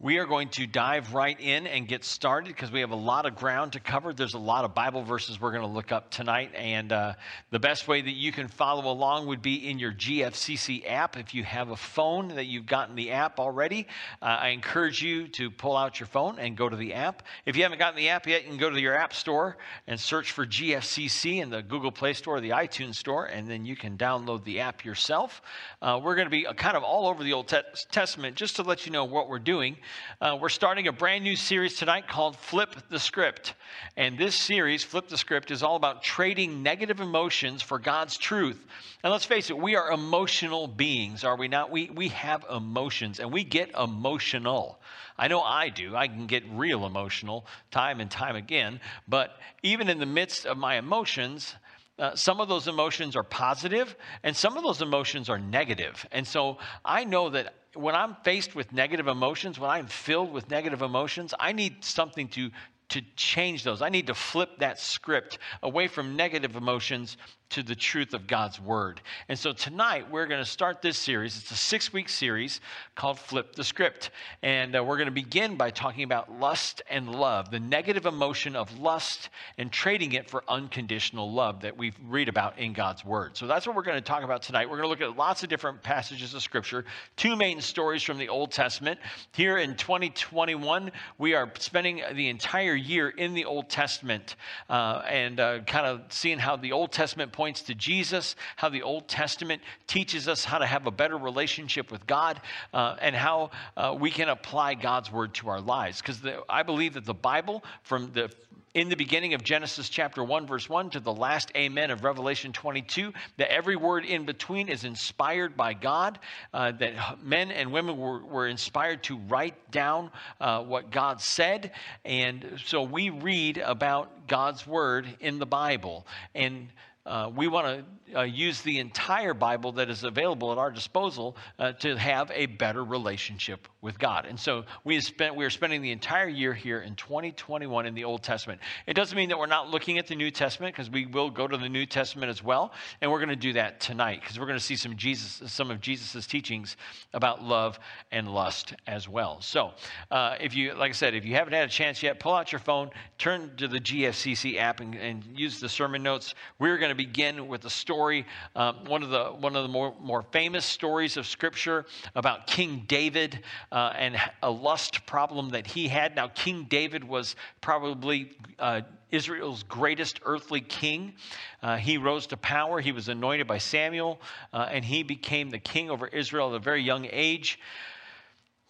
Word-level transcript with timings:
We 0.00 0.18
are 0.18 0.26
going 0.26 0.50
to 0.50 0.68
dive 0.68 1.12
right 1.12 1.36
in 1.40 1.66
and 1.66 1.88
get 1.88 2.04
started 2.04 2.54
because 2.54 2.70
we 2.70 2.82
have 2.82 2.92
a 2.92 2.96
lot 2.96 3.26
of 3.26 3.34
ground 3.34 3.72
to 3.72 3.80
cover. 3.80 4.12
There's 4.12 4.34
a 4.34 4.38
lot 4.38 4.64
of 4.64 4.72
Bible 4.72 5.02
verses 5.02 5.40
we're 5.40 5.50
going 5.50 5.66
to 5.66 5.66
look 5.66 5.90
up 5.90 6.08
tonight. 6.08 6.52
And 6.54 6.92
uh, 6.92 7.14
the 7.50 7.58
best 7.58 7.88
way 7.88 8.00
that 8.00 8.12
you 8.12 8.30
can 8.30 8.46
follow 8.46 8.92
along 8.92 9.26
would 9.26 9.42
be 9.42 9.68
in 9.68 9.80
your 9.80 9.90
GFCC 9.90 10.88
app. 10.88 11.16
If 11.16 11.34
you 11.34 11.42
have 11.42 11.70
a 11.70 11.76
phone 11.76 12.28
that 12.28 12.44
you've 12.44 12.66
gotten 12.66 12.94
the 12.94 13.10
app 13.10 13.40
already, 13.40 13.88
uh, 14.22 14.26
I 14.26 14.50
encourage 14.50 15.02
you 15.02 15.26
to 15.30 15.50
pull 15.50 15.76
out 15.76 15.98
your 15.98 16.06
phone 16.06 16.38
and 16.38 16.56
go 16.56 16.68
to 16.68 16.76
the 16.76 16.94
app. 16.94 17.24
If 17.44 17.56
you 17.56 17.64
haven't 17.64 17.80
gotten 17.80 17.96
the 17.96 18.10
app 18.10 18.28
yet, 18.28 18.44
you 18.44 18.50
can 18.50 18.58
go 18.58 18.70
to 18.70 18.80
your 18.80 18.94
app 18.94 19.12
store 19.12 19.56
and 19.88 19.98
search 19.98 20.30
for 20.30 20.46
GFCC 20.46 21.42
in 21.42 21.50
the 21.50 21.60
Google 21.60 21.90
Play 21.90 22.12
Store 22.12 22.36
or 22.36 22.40
the 22.40 22.50
iTunes 22.50 22.94
Store, 22.94 23.24
and 23.24 23.48
then 23.48 23.64
you 23.64 23.74
can 23.74 23.98
download 23.98 24.44
the 24.44 24.60
app 24.60 24.84
yourself. 24.84 25.42
Uh, 25.82 25.98
we're 26.00 26.14
going 26.14 26.26
to 26.26 26.30
be 26.30 26.46
kind 26.56 26.76
of 26.76 26.84
all 26.84 27.08
over 27.08 27.24
the 27.24 27.32
Old 27.32 27.52
Testament 27.90 28.36
just 28.36 28.54
to 28.54 28.62
let 28.62 28.86
you 28.86 28.92
know 28.92 29.04
what 29.04 29.28
we're 29.28 29.40
doing. 29.40 29.76
Uh, 30.20 30.36
we're 30.40 30.48
starting 30.48 30.88
a 30.88 30.92
brand 30.92 31.24
new 31.24 31.36
series 31.36 31.76
tonight 31.76 32.08
called 32.08 32.36
Flip 32.36 32.74
the 32.90 32.98
Script. 32.98 33.54
And 33.96 34.18
this 34.18 34.34
series, 34.34 34.84
Flip 34.84 35.08
the 35.08 35.16
Script, 35.16 35.50
is 35.50 35.62
all 35.62 35.76
about 35.76 36.02
trading 36.02 36.62
negative 36.62 37.00
emotions 37.00 37.62
for 37.62 37.78
God's 37.78 38.16
truth. 38.16 38.64
And 39.02 39.12
let's 39.12 39.24
face 39.24 39.50
it, 39.50 39.58
we 39.58 39.76
are 39.76 39.90
emotional 39.92 40.66
beings, 40.66 41.24
are 41.24 41.36
we 41.36 41.48
not? 41.48 41.70
We, 41.70 41.90
we 41.90 42.08
have 42.08 42.44
emotions 42.50 43.20
and 43.20 43.32
we 43.32 43.44
get 43.44 43.70
emotional. 43.78 44.80
I 45.16 45.28
know 45.28 45.40
I 45.40 45.68
do. 45.68 45.96
I 45.96 46.08
can 46.08 46.26
get 46.26 46.44
real 46.52 46.86
emotional 46.86 47.46
time 47.70 48.00
and 48.00 48.10
time 48.10 48.36
again. 48.36 48.80
But 49.08 49.38
even 49.62 49.88
in 49.88 49.98
the 49.98 50.06
midst 50.06 50.46
of 50.46 50.56
my 50.56 50.76
emotions, 50.76 51.54
uh, 51.98 52.14
some 52.14 52.40
of 52.40 52.48
those 52.48 52.68
emotions 52.68 53.16
are 53.16 53.22
positive 53.22 53.96
and 54.22 54.36
some 54.36 54.56
of 54.56 54.62
those 54.62 54.82
emotions 54.82 55.28
are 55.28 55.38
negative. 55.38 56.06
And 56.12 56.26
so 56.26 56.58
I 56.84 57.04
know 57.04 57.30
that 57.30 57.54
when 57.74 57.94
I'm 57.94 58.16
faced 58.24 58.54
with 58.54 58.72
negative 58.72 59.08
emotions, 59.08 59.58
when 59.58 59.70
I'm 59.70 59.86
filled 59.86 60.32
with 60.32 60.50
negative 60.50 60.82
emotions, 60.82 61.34
I 61.38 61.52
need 61.52 61.84
something 61.84 62.28
to 62.28 62.50
to 62.90 63.02
change 63.16 63.64
those. 63.64 63.82
I 63.82 63.90
need 63.90 64.06
to 64.06 64.14
flip 64.14 64.60
that 64.60 64.80
script 64.80 65.38
away 65.62 65.88
from 65.88 66.16
negative 66.16 66.56
emotions 66.56 67.18
to 67.50 67.62
the 67.62 67.74
truth 67.74 68.12
of 68.12 68.26
God's 68.26 68.60
word. 68.60 69.00
And 69.28 69.38
so 69.38 69.52
tonight 69.52 70.10
we're 70.10 70.26
going 70.26 70.42
to 70.42 70.50
start 70.50 70.82
this 70.82 70.98
series. 70.98 71.38
It's 71.38 71.50
a 71.50 71.56
six 71.56 71.92
week 71.92 72.08
series 72.08 72.60
called 72.94 73.18
Flip 73.18 73.54
the 73.54 73.64
Script. 73.64 74.10
And 74.42 74.76
uh, 74.76 74.84
we're 74.84 74.96
going 74.96 75.06
to 75.06 75.12
begin 75.12 75.56
by 75.56 75.70
talking 75.70 76.04
about 76.04 76.38
lust 76.38 76.82
and 76.90 77.14
love, 77.14 77.50
the 77.50 77.60
negative 77.60 78.04
emotion 78.04 78.54
of 78.54 78.78
lust 78.78 79.30
and 79.56 79.72
trading 79.72 80.12
it 80.12 80.28
for 80.28 80.44
unconditional 80.46 81.32
love 81.32 81.62
that 81.62 81.76
we 81.76 81.92
read 82.06 82.28
about 82.28 82.58
in 82.58 82.74
God's 82.74 83.04
word. 83.04 83.36
So 83.36 83.46
that's 83.46 83.66
what 83.66 83.74
we're 83.74 83.82
going 83.82 83.96
to 83.96 84.02
talk 84.02 84.24
about 84.24 84.42
tonight. 84.42 84.68
We're 84.68 84.76
going 84.76 84.84
to 84.84 84.88
look 84.88 85.00
at 85.00 85.16
lots 85.16 85.42
of 85.42 85.48
different 85.48 85.82
passages 85.82 86.34
of 86.34 86.42
scripture, 86.42 86.84
two 87.16 87.34
main 87.34 87.60
stories 87.60 88.02
from 88.02 88.18
the 88.18 88.28
Old 88.28 88.52
Testament. 88.52 89.00
Here 89.32 89.56
in 89.56 89.74
2021, 89.76 90.92
we 91.16 91.34
are 91.34 91.50
spending 91.58 92.02
the 92.12 92.28
entire 92.28 92.74
year 92.74 93.08
in 93.08 93.32
the 93.32 93.46
Old 93.46 93.70
Testament 93.70 94.36
uh, 94.68 95.02
and 95.08 95.40
uh, 95.40 95.60
kind 95.60 95.86
of 95.86 96.02
seeing 96.10 96.38
how 96.38 96.56
the 96.56 96.72
Old 96.72 96.92
Testament 96.92 97.32
points 97.38 97.62
to 97.62 97.74
Jesus, 97.76 98.34
how 98.56 98.68
the 98.68 98.82
Old 98.82 99.06
Testament 99.06 99.62
teaches 99.86 100.26
us 100.26 100.44
how 100.44 100.58
to 100.58 100.66
have 100.66 100.88
a 100.88 100.90
better 100.90 101.16
relationship 101.16 101.92
with 101.92 102.04
God, 102.04 102.40
uh, 102.74 102.96
and 103.00 103.14
how 103.14 103.52
uh, 103.76 103.96
we 103.96 104.10
can 104.10 104.28
apply 104.28 104.74
God's 104.74 105.12
word 105.12 105.34
to 105.34 105.48
our 105.48 105.60
lives. 105.60 106.02
Because 106.02 106.20
I 106.48 106.64
believe 106.64 106.94
that 106.94 107.04
the 107.04 107.14
Bible, 107.14 107.62
from 107.84 108.10
the 108.10 108.28
in 108.74 108.88
the 108.88 108.96
beginning 108.96 109.34
of 109.34 109.42
Genesis 109.42 109.88
chapter 109.88 110.22
1, 110.22 110.46
verse 110.46 110.68
1 110.68 110.90
to 110.90 111.00
the 111.00 111.12
last 111.12 111.50
amen 111.56 111.90
of 111.90 112.04
Revelation 112.04 112.52
22, 112.52 113.12
that 113.36 113.50
every 113.50 113.76
word 113.76 114.04
in 114.04 114.24
between 114.24 114.68
is 114.68 114.84
inspired 114.84 115.56
by 115.56 115.74
God, 115.74 116.18
uh, 116.52 116.72
that 116.72 117.24
men 117.24 117.50
and 117.50 117.72
women 117.72 117.96
were, 117.96 118.22
were 118.24 118.46
inspired 118.46 119.02
to 119.04 119.16
write 119.28 119.70
down 119.70 120.10
uh, 120.40 120.62
what 120.62 120.90
God 120.90 121.20
said. 121.20 121.72
And 122.04 122.60
so 122.66 122.82
we 122.82 123.10
read 123.10 123.58
about 123.58 124.28
God's 124.28 124.66
word 124.66 125.08
in 125.20 125.38
the 125.38 125.46
Bible. 125.46 126.06
And 126.34 126.68
uh, 127.08 127.30
we 127.34 127.48
want 127.48 127.66
to 127.66 127.84
uh, 128.14 128.22
use 128.22 128.62
the 128.62 128.78
entire 128.78 129.34
Bible 129.34 129.72
that 129.72 129.90
is 129.90 130.04
available 130.04 130.52
at 130.52 130.58
our 130.58 130.70
disposal 130.70 131.36
uh, 131.58 131.72
to 131.72 131.96
have 131.96 132.30
a 132.32 132.46
better 132.46 132.84
relationship 132.84 133.68
with 133.80 133.98
God. 133.98 134.26
And 134.26 134.38
so 134.38 134.64
we, 134.84 135.00
spent, 135.00 135.34
we 135.36 135.44
are 135.44 135.50
spending 135.50 135.82
the 135.82 135.92
entire 135.92 136.28
year 136.28 136.52
here 136.52 136.80
in 136.80 136.94
2021 136.96 137.86
in 137.86 137.94
the 137.94 138.04
Old 138.04 138.22
Testament. 138.22 138.60
It 138.86 138.94
doesn't 138.94 139.16
mean 139.16 139.28
that 139.28 139.38
we're 139.38 139.46
not 139.46 139.70
looking 139.70 139.98
at 139.98 140.06
the 140.06 140.16
New 140.16 140.30
Testament 140.30 140.74
because 140.74 140.90
we 140.90 141.06
will 141.06 141.30
go 141.30 141.46
to 141.46 141.56
the 141.56 141.68
New 141.68 141.86
Testament 141.86 142.30
as 142.30 142.42
well. 142.42 142.72
And 143.00 143.10
we're 143.10 143.18
going 143.18 143.28
to 143.28 143.36
do 143.36 143.52
that 143.54 143.80
tonight 143.80 144.20
because 144.20 144.38
we're 144.38 144.46
going 144.46 144.58
to 144.58 144.64
see 144.64 144.76
some, 144.76 144.96
Jesus, 144.96 145.50
some 145.50 145.70
of 145.70 145.80
Jesus' 145.80 146.26
teachings 146.26 146.76
about 147.14 147.42
love 147.42 147.78
and 148.10 148.28
lust 148.28 148.74
as 148.86 149.08
well. 149.08 149.40
So 149.40 149.72
uh, 150.10 150.36
if 150.40 150.56
you, 150.56 150.74
like 150.74 150.90
I 150.90 150.94
said, 150.94 151.14
if 151.14 151.24
you 151.24 151.34
haven't 151.34 151.52
had 151.52 151.68
a 151.68 151.72
chance 151.72 152.02
yet, 152.02 152.20
pull 152.20 152.34
out 152.34 152.52
your 152.52 152.58
phone, 152.58 152.90
turn 153.16 153.52
to 153.56 153.68
the 153.68 153.78
GFCC 153.78 154.58
app 154.58 154.80
and, 154.80 154.94
and 154.94 155.24
use 155.34 155.60
the 155.60 155.68
sermon 155.68 156.02
notes. 156.02 156.34
We're 156.58 156.78
going 156.78 156.90
to 156.90 156.96
begin 156.98 157.46
with 157.46 157.64
a 157.64 157.70
story 157.70 158.26
um, 158.56 158.84
one 158.86 159.04
of 159.04 159.10
the, 159.10 159.26
one 159.26 159.54
of 159.54 159.62
the 159.62 159.68
more, 159.68 159.94
more 160.00 160.22
famous 160.32 160.66
stories 160.66 161.16
of 161.16 161.26
Scripture 161.26 161.86
about 162.16 162.48
King 162.48 162.84
David 162.88 163.38
uh, 163.70 163.92
and 163.96 164.16
a 164.42 164.50
lust 164.50 165.06
problem 165.06 165.50
that 165.50 165.64
he 165.64 165.86
had. 165.86 166.16
Now, 166.16 166.26
King 166.26 166.66
David 166.68 167.04
was 167.04 167.36
probably 167.60 168.32
uh, 168.58 168.80
Israel's 169.12 169.62
greatest 169.62 170.18
earthly 170.24 170.60
king. 170.60 171.14
Uh, 171.62 171.76
he 171.76 171.98
rose 171.98 172.26
to 172.26 172.36
power. 172.36 172.80
He 172.80 172.90
was 172.90 173.08
anointed 173.08 173.46
by 173.46 173.58
Samuel, 173.58 174.20
uh, 174.52 174.68
and 174.68 174.84
he 174.84 175.04
became 175.04 175.50
the 175.50 175.60
king 175.60 175.90
over 175.90 176.08
Israel 176.08 176.50
at 176.50 176.56
a 176.56 176.58
very 176.58 176.82
young 176.82 177.06
age. 177.10 177.60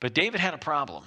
But 0.00 0.12
David 0.12 0.38
had 0.38 0.52
a 0.52 0.58
problem. 0.58 1.04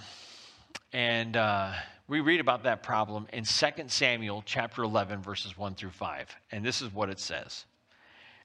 And 0.91 1.37
uh, 1.37 1.71
we 2.11 2.19
read 2.19 2.41
about 2.41 2.63
that 2.63 2.83
problem 2.83 3.25
in 3.31 3.45
2 3.45 3.65
Samuel 3.87 4.43
chapter 4.45 4.83
11, 4.83 5.21
verses 5.21 5.57
1 5.57 5.75
through 5.75 5.91
5. 5.91 6.35
And 6.51 6.65
this 6.65 6.81
is 6.81 6.93
what 6.93 7.09
it 7.09 7.21
says 7.21 7.63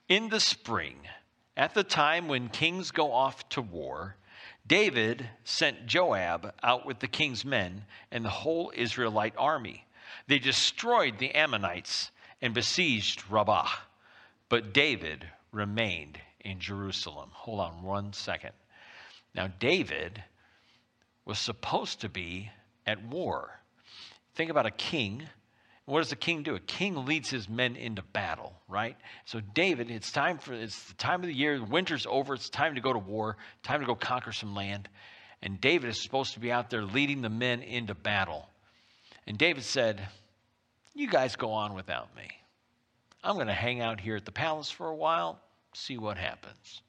in 0.09 0.29
the 0.29 0.39
spring, 0.39 1.01
at 1.57 1.75
the 1.75 1.83
time 1.83 2.29
when 2.29 2.49
kings 2.49 2.93
go 2.93 3.13
off 3.13 3.49
to 3.49 3.61
war, 3.61 4.15
David 4.69 5.29
sent 5.43 5.85
Joab 5.85 6.55
out 6.63 6.87
with 6.87 7.01
the 7.01 7.09
king's 7.09 7.45
men 7.45 7.85
and 8.13 8.25
the 8.25 8.29
whole 8.29 8.73
Israelite 8.73 9.35
army. 9.37 9.85
They 10.29 10.39
destroyed 10.39 11.19
the 11.19 11.35
Ammonites 11.35 12.13
and 12.41 12.55
besieged 12.55 13.29
Rabbah. 13.29 13.69
But 14.49 14.75
David 14.75 15.27
remained 15.51 16.21
in 16.39 16.61
Jerusalem. 16.61 17.31
Hold 17.33 17.59
on 17.59 17.83
one 17.83 18.13
second. 18.13 18.53
Now, 19.35 19.49
David 19.59 20.23
was 21.25 21.41
supposed 21.41 22.03
to 22.03 22.09
be 22.09 22.53
at 22.87 23.03
war. 23.05 23.61
Think 24.35 24.51
about 24.51 24.67
a 24.67 24.71
king 24.71 25.27
what 25.87 26.01
does 26.01 26.11
the 26.11 26.17
king 26.17 26.43
do? 26.43 26.57
A 26.57 26.61
king 26.61 27.07
leads 27.07 27.31
his 27.31 27.49
men 27.49 27.77
into 27.77 28.03
battle, 28.03 28.53
right? 28.69 28.97
So 29.25 29.41
David, 29.41 29.89
it's 29.89 30.11
time 30.11 30.39
for 30.39 30.53
it's 30.53 30.83
the 30.83 30.95
time 30.95 31.21
of 31.21 31.29
the 31.29 31.35
year, 31.35 31.63
winter's 31.65 32.07
over, 32.07 32.35
it's 32.35 32.51
time 32.51 32.75
to 32.75 32.81
go 32.81 32.93
to 32.93 32.99
war, 32.99 33.37
time 33.63 33.81
to 33.81 33.87
go 33.87 33.95
conquer 33.95 34.33
some 34.33 34.55
land. 34.55 34.89
And 35.43 35.61
David 35.61 35.89
is 35.89 36.03
supposed 36.03 36.35
to 36.35 36.41
be 36.41 36.51
out 36.51 36.71
there 36.71 36.83
leading 36.83 37.23
the 37.23 37.31
men 37.31 37.63
into 37.63 37.95
battle. 37.95 38.49
And 39.29 39.39
David 39.39 39.63
said, 39.63 40.09
You 40.93 41.09
guys 41.09 41.37
go 41.37 41.53
on 41.53 41.75
without 41.75 42.15
me. 42.17 42.29
I'm 43.23 43.37
going 43.37 43.47
to 43.47 43.53
hang 43.53 43.81
out 43.81 44.01
here 44.01 44.17
at 44.17 44.25
the 44.25 44.33
palace 44.33 44.71
for 44.71 44.89
a 44.89 44.95
while, 44.95 45.39
see 45.73 45.99
what 45.99 46.19
happens. 46.19 46.83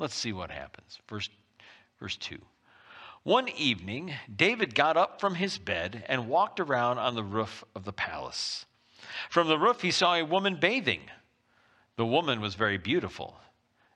Let's 0.00 0.14
see 0.14 0.32
what 0.32 0.50
happens. 0.50 0.98
Verse, 1.08 1.28
verse 2.00 2.16
2. 2.16 2.38
One 3.24 3.48
evening, 3.48 4.12
David 4.34 4.74
got 4.74 4.98
up 4.98 5.18
from 5.18 5.36
his 5.36 5.56
bed 5.56 6.04
and 6.10 6.28
walked 6.28 6.60
around 6.60 6.98
on 6.98 7.14
the 7.14 7.22
roof 7.22 7.64
of 7.74 7.86
the 7.86 7.92
palace. 7.92 8.66
From 9.30 9.48
the 9.48 9.58
roof, 9.58 9.80
he 9.80 9.90
saw 9.90 10.14
a 10.14 10.22
woman 10.22 10.56
bathing. 10.60 11.00
The 11.96 12.04
woman 12.04 12.42
was 12.42 12.54
very 12.54 12.76
beautiful, 12.76 13.40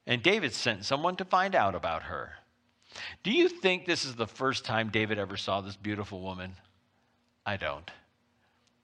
and 0.07 0.23
David 0.23 0.55
sent 0.55 0.87
someone 0.87 1.15
to 1.17 1.27
find 1.27 1.55
out 1.55 1.75
about 1.75 2.05
her. 2.05 2.37
Do 3.23 3.31
you 3.31 3.51
think 3.51 3.85
this 3.85 4.07
is 4.07 4.17
the 4.17 4.27
first 4.27 4.65
time 4.65 4.89
David 4.89 5.19
ever 5.19 5.37
saw 5.37 5.61
this 5.61 5.77
beautiful 5.77 6.23
woman? 6.23 6.57
I 7.45 7.59
don't. 7.59 7.91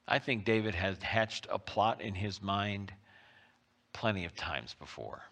I 0.06 0.18
think 0.18 0.44
David 0.44 0.74
has 0.74 1.02
hatched 1.02 1.46
a 1.50 1.58
plot 1.58 2.02
in 2.02 2.14
his 2.14 2.42
mind 2.42 2.92
plenty 3.94 4.26
of 4.26 4.36
times 4.36 4.76
before. 4.78 5.22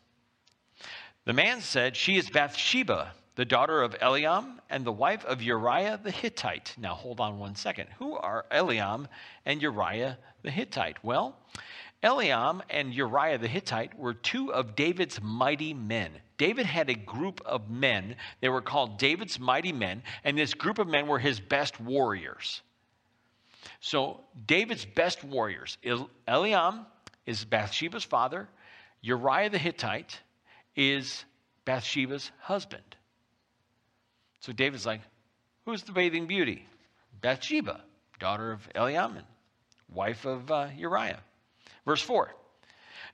The 1.27 1.35
man 1.35 1.61
said, 1.61 1.97
She 1.97 2.17
is 2.17 2.31
Bathsheba 2.31 3.13
the 3.35 3.45
daughter 3.45 3.83
of 3.83 3.95
Eliam 3.99 4.59
and 4.69 4.85
the 4.85 4.93
wife 4.93 5.25
of 5.25 5.43
Uriah 5.43 5.99
the 6.03 6.11
Hittite. 6.11 6.75
Now, 6.79 6.95
hold 6.95 7.21
on 7.21 7.39
one 7.39 7.55
second. 7.55 7.89
Who 7.99 8.15
are 8.17 8.47
Eliam 8.51 9.07
and 9.47 9.63
Uriah 9.63 10.19
the 10.43 10.51
Hittite? 10.51 11.03
Well, 11.03 11.37
Eliam 12.03 12.61
and 12.69 12.93
Uriah 12.93 13.39
the 13.39 13.49
Hittite 13.49 13.99
were 13.99 14.15
two 14.15 14.53
of 14.53 14.75
David's 14.75 15.21
mighty 15.23 15.73
men. 15.73 16.11
David 16.37 16.67
had 16.67 16.91
a 16.91 16.95
group 16.95 17.41
of 17.47 17.71
men. 17.71 18.17
They 18.41 18.49
were 18.49 18.61
called 18.61 18.99
David's 18.99 19.39
mighty 19.39 19.73
men, 19.73 20.03
and 20.25 20.37
this 20.37 20.55
group 20.55 20.79
of 20.79 20.89
men 20.89 21.07
were 21.07 21.21
his 21.21 21.39
best 21.39 21.81
warriors. 21.81 22.63
So, 23.81 24.21
David's 24.47 24.85
best 24.85 25.23
warriors 25.23 25.79
Eliam 26.27 26.85
is 27.27 27.45
Bathsheba's 27.45 28.05
father, 28.05 28.49
Uriah 29.01 29.51
the 29.51 29.59
Hittite 29.59 30.21
is 30.75 31.25
Bathsheba's 31.65 32.31
husband. 32.41 32.97
So 34.43 34.53
David's 34.53 34.85
like, 34.85 35.01
Who's 35.65 35.85
the 35.85 35.93
bathing 35.93 36.27
beauty? 36.27 36.67
Bathsheba, 37.21 37.81
daughter 38.19 38.51
of 38.51 38.69
Eliamin, 38.75 39.23
wife 39.89 40.25
of 40.25 40.51
uh, 40.51 40.69
Uriah. 40.77 41.21
Verse 41.87 42.03
4 42.03 42.35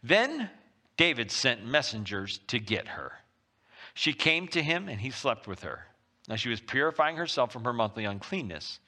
Then 0.03 0.49
David 0.97 1.31
sent 1.31 1.67
messengers 1.67 2.41
to 2.49 2.59
get 2.59 2.89
her. 2.89 3.13
She 3.93 4.15
came 4.15 4.49
to 4.49 4.63
him, 4.63 4.89
and 4.89 5.01
he 5.01 5.11
slept 5.11 5.47
with 5.47 5.63
her. 5.63 5.87
Now 6.29 6.37
she 6.37 6.49
was 6.49 6.61
purifying 6.61 7.17
herself 7.17 7.53
from 7.53 7.65
her 7.65 7.75
monthly 7.75 8.07
uncleanness. 8.07 8.81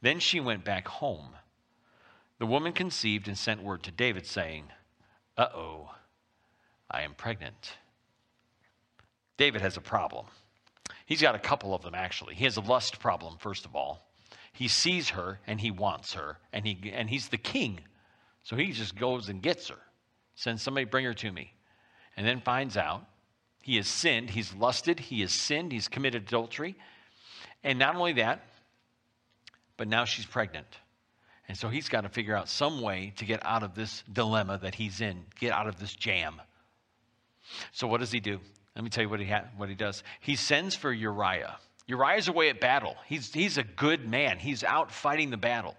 Then 0.00 0.20
she 0.20 0.38
went 0.38 0.64
back 0.64 0.86
home. 0.86 1.30
The 2.38 2.46
woman 2.46 2.72
conceived 2.72 3.26
and 3.26 3.36
sent 3.36 3.62
word 3.62 3.82
to 3.82 3.90
David, 3.90 4.26
saying, 4.26 4.66
Uh 5.36 5.48
oh, 5.52 5.90
I 6.88 7.02
am 7.02 7.14
pregnant. 7.14 7.72
David 9.36 9.60
has 9.60 9.76
a 9.76 9.80
problem. 9.80 10.26
He's 11.10 11.20
got 11.20 11.34
a 11.34 11.40
couple 11.40 11.74
of 11.74 11.82
them, 11.82 11.96
actually. 11.96 12.36
He 12.36 12.44
has 12.44 12.56
a 12.56 12.60
lust 12.60 13.00
problem, 13.00 13.36
first 13.38 13.64
of 13.64 13.74
all. 13.74 14.06
He 14.52 14.68
sees 14.68 15.10
her 15.10 15.40
and 15.44 15.60
he 15.60 15.72
wants 15.72 16.14
her, 16.14 16.38
and, 16.52 16.64
he, 16.64 16.92
and 16.94 17.10
he's 17.10 17.30
the 17.30 17.36
king. 17.36 17.80
So 18.44 18.54
he 18.54 18.70
just 18.70 18.94
goes 18.94 19.28
and 19.28 19.42
gets 19.42 19.70
her, 19.70 19.78
sends 20.36 20.62
somebody, 20.62 20.84
bring 20.84 21.04
her 21.04 21.14
to 21.14 21.32
me, 21.32 21.52
and 22.16 22.24
then 22.24 22.40
finds 22.40 22.76
out 22.76 23.04
he 23.60 23.74
has 23.74 23.88
sinned, 23.88 24.30
he's 24.30 24.54
lusted, 24.54 25.00
he 25.00 25.22
has 25.22 25.32
sinned, 25.32 25.72
he's 25.72 25.88
committed 25.88 26.28
adultery. 26.28 26.76
And 27.64 27.76
not 27.76 27.96
only 27.96 28.12
that, 28.12 28.44
but 29.76 29.88
now 29.88 30.04
she's 30.04 30.26
pregnant. 30.26 30.78
And 31.48 31.58
so 31.58 31.68
he's 31.68 31.88
got 31.88 32.02
to 32.02 32.08
figure 32.08 32.36
out 32.36 32.48
some 32.48 32.82
way 32.82 33.14
to 33.16 33.24
get 33.24 33.44
out 33.44 33.64
of 33.64 33.74
this 33.74 34.04
dilemma 34.12 34.60
that 34.62 34.76
he's 34.76 35.00
in, 35.00 35.24
get 35.40 35.50
out 35.50 35.66
of 35.66 35.80
this 35.80 35.92
jam. 35.92 36.40
So 37.72 37.88
what 37.88 37.98
does 37.98 38.12
he 38.12 38.20
do? 38.20 38.38
Let 38.76 38.84
me 38.84 38.90
tell 38.90 39.02
you 39.02 39.08
what 39.08 39.20
he, 39.20 39.26
ha- 39.26 39.44
what 39.56 39.68
he 39.68 39.74
does. 39.74 40.02
He 40.20 40.36
sends 40.36 40.74
for 40.74 40.92
Uriah. 40.92 41.56
Uriah's 41.86 42.28
away 42.28 42.50
at 42.50 42.60
battle. 42.60 42.96
He's, 43.06 43.32
he's 43.32 43.58
a 43.58 43.64
good 43.64 44.08
man. 44.08 44.38
He's 44.38 44.62
out 44.62 44.92
fighting 44.92 45.30
the 45.30 45.36
battle. 45.36 45.76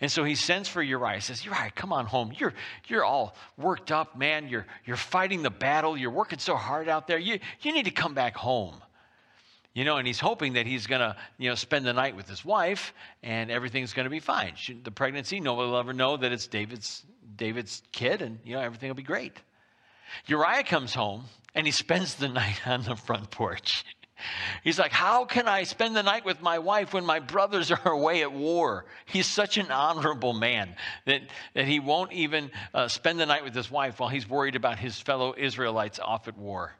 And 0.00 0.10
so 0.10 0.24
he 0.24 0.34
sends 0.34 0.68
for 0.68 0.82
Uriah. 0.82 1.16
He 1.16 1.20
says, 1.20 1.44
Uriah, 1.44 1.70
come 1.74 1.92
on 1.92 2.06
home. 2.06 2.32
You're, 2.38 2.54
you're 2.88 3.04
all 3.04 3.36
worked 3.58 3.92
up, 3.92 4.16
man. 4.16 4.48
You're, 4.48 4.66
you're 4.86 4.96
fighting 4.96 5.42
the 5.42 5.50
battle. 5.50 5.96
You're 5.96 6.10
working 6.10 6.38
so 6.38 6.56
hard 6.56 6.88
out 6.88 7.06
there. 7.06 7.18
You, 7.18 7.38
you 7.60 7.72
need 7.72 7.84
to 7.84 7.90
come 7.90 8.14
back 8.14 8.34
home. 8.34 8.76
You 9.74 9.84
know, 9.84 9.98
and 9.98 10.06
he's 10.06 10.18
hoping 10.18 10.54
that 10.54 10.66
he's 10.66 10.86
going 10.86 11.00
to, 11.00 11.14
you 11.38 11.50
know, 11.50 11.54
spend 11.54 11.86
the 11.86 11.92
night 11.92 12.16
with 12.16 12.28
his 12.28 12.44
wife 12.44 12.92
and 13.22 13.50
everything's 13.50 13.92
going 13.92 14.04
to 14.04 14.10
be 14.10 14.18
fine. 14.18 14.54
She, 14.56 14.72
the 14.72 14.90
pregnancy, 14.90 15.38
nobody 15.38 15.70
will 15.70 15.78
ever 15.78 15.92
know 15.92 16.16
that 16.16 16.32
it's 16.32 16.46
David's, 16.46 17.04
David's 17.36 17.82
kid 17.92 18.22
and, 18.22 18.40
you 18.44 18.54
know, 18.54 18.62
everything 18.62 18.88
will 18.88 18.96
be 18.96 19.02
great. 19.02 19.34
Uriah 20.26 20.64
comes 20.64 20.92
home 20.92 21.24
and 21.54 21.66
he 21.66 21.72
spends 21.72 22.14
the 22.14 22.28
night 22.42 22.66
on 22.66 22.82
the 22.82 22.96
front 22.96 23.30
porch. 23.30 23.84
He's 24.62 24.78
like, 24.78 24.92
How 24.92 25.24
can 25.24 25.48
I 25.48 25.62
spend 25.62 25.96
the 25.96 26.02
night 26.02 26.24
with 26.24 26.42
my 26.42 26.58
wife 26.58 26.92
when 26.92 27.04
my 27.04 27.20
brothers 27.20 27.70
are 27.70 27.88
away 27.92 28.22
at 28.22 28.32
war? 28.32 28.84
He's 29.06 29.26
such 29.26 29.56
an 29.56 29.70
honorable 29.70 30.32
man 30.32 30.76
that, 31.06 31.22
that 31.54 31.66
he 31.66 31.80
won't 31.80 32.12
even 32.12 32.50
uh, 32.74 32.88
spend 32.88 33.18
the 33.18 33.26
night 33.26 33.44
with 33.44 33.54
his 33.54 33.70
wife 33.70 33.98
while 33.98 34.08
he's 34.08 34.28
worried 34.28 34.56
about 34.56 34.78
his 34.78 35.00
fellow 35.00 35.34
Israelites 35.36 35.98
off 35.98 36.28
at 36.28 36.36
war. 36.36 36.74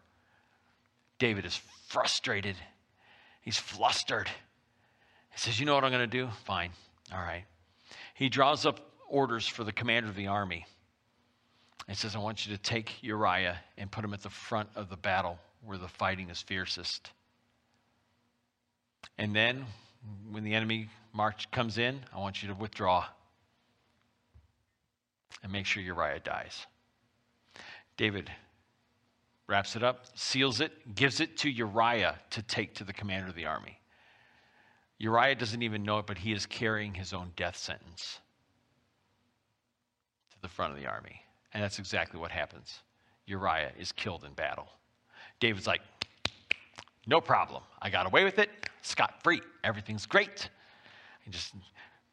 David 1.19 1.45
is 1.45 1.61
frustrated, 1.89 2.57
he's 3.41 3.59
flustered. 3.59 4.29
He 5.31 5.39
says, 5.39 5.59
You 5.59 5.67
know 5.67 5.75
what 5.75 5.85
I'm 5.85 5.93
going 5.93 6.09
to 6.09 6.19
do? 6.19 6.29
Fine. 6.45 6.71
All 7.13 7.21
right. 7.21 7.45
He 8.15 8.29
draws 8.29 8.67
up 8.67 8.81
orders 9.09 9.47
for 9.47 9.65
the 9.65 9.73
commander 9.73 10.09
of 10.09 10.17
the 10.17 10.29
army. 10.29 10.67
He 11.91 11.97
says, 11.97 12.15
I 12.15 12.21
want 12.21 12.47
you 12.47 12.57
to 12.57 12.63
take 12.63 13.03
Uriah 13.03 13.59
and 13.77 13.91
put 13.91 14.05
him 14.05 14.15
at 14.15 14.23
the 14.23 14.31
front 14.31 14.69
of 14.77 14.89
the 14.89 14.97
battle 14.97 15.41
where 15.65 15.77
the 15.77 15.89
fighting 15.89 16.31
is 16.31 16.41
fiercest. 16.41 17.11
And 19.19 19.35
then, 19.35 19.67
when 20.31 20.45
the 20.45 20.55
enemy 20.55 20.89
march 21.13 21.51
comes 21.51 21.79
in, 21.79 21.99
I 22.15 22.19
want 22.19 22.45
you 22.45 22.49
to 22.49 22.55
withdraw 22.55 23.07
and 25.43 25.51
make 25.51 25.67
sure 25.67 25.83
Uriah 25.83 26.21
dies. 26.21 26.65
David 27.97 28.31
wraps 29.49 29.75
it 29.75 29.83
up, 29.83 30.05
seals 30.15 30.61
it, 30.61 30.95
gives 30.95 31.19
it 31.19 31.39
to 31.39 31.51
Uriah 31.51 32.21
to 32.31 32.43
take 32.43 32.77
to 32.77 32.85
the 32.85 32.93
commander 32.93 33.31
of 33.31 33.35
the 33.35 33.47
army. 33.47 33.81
Uriah 34.99 35.35
doesn't 35.35 35.63
even 35.63 35.83
know 35.83 35.99
it, 35.99 36.07
but 36.07 36.19
he 36.19 36.33
is 36.33 36.47
carrying 36.47 36.95
his 36.95 37.13
own 37.13 37.33
death 37.35 37.57
sentence 37.57 38.21
to 40.31 40.41
the 40.41 40.49
front 40.49 40.73
of 40.73 40.79
the 40.79 40.87
army. 40.87 41.25
And 41.53 41.63
that's 41.63 41.79
exactly 41.79 42.21
what 42.21 42.31
happens. 42.31 42.81
Uriah 43.27 43.73
is 43.79 43.93
killed 43.93 44.25
in 44.25 44.33
battle. 44.33 44.69
David's 45.41 45.67
like, 45.67 45.81
no 47.07 47.21
problem. 47.21 47.63
I 47.81 47.91
got 47.91 48.07
away 48.07 48.25
with 48.25 48.39
it. 48.39 48.51
Scot 48.83 49.23
free. 49.23 49.41
Everything's 49.65 50.07
great. 50.07 50.49
I 51.27 51.31
just 51.31 51.55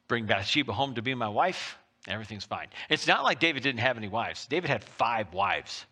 bring 0.08 0.26
Bathsheba 0.26 0.74
home 0.74 0.96
to 0.96 1.02
be 1.02 1.14
my 1.14 1.30
wife. 1.30 1.78
Everything's 2.08 2.46
fine. 2.46 2.68
It's 2.90 3.06
not 3.06 3.24
like 3.24 3.40
David 3.40 3.64
didn't 3.64 3.82
have 3.82 3.98
any 3.98 4.08
wives. 4.08 4.46
David 4.48 4.70
had 4.70 4.84
five 4.84 5.34
wives. 5.34 5.86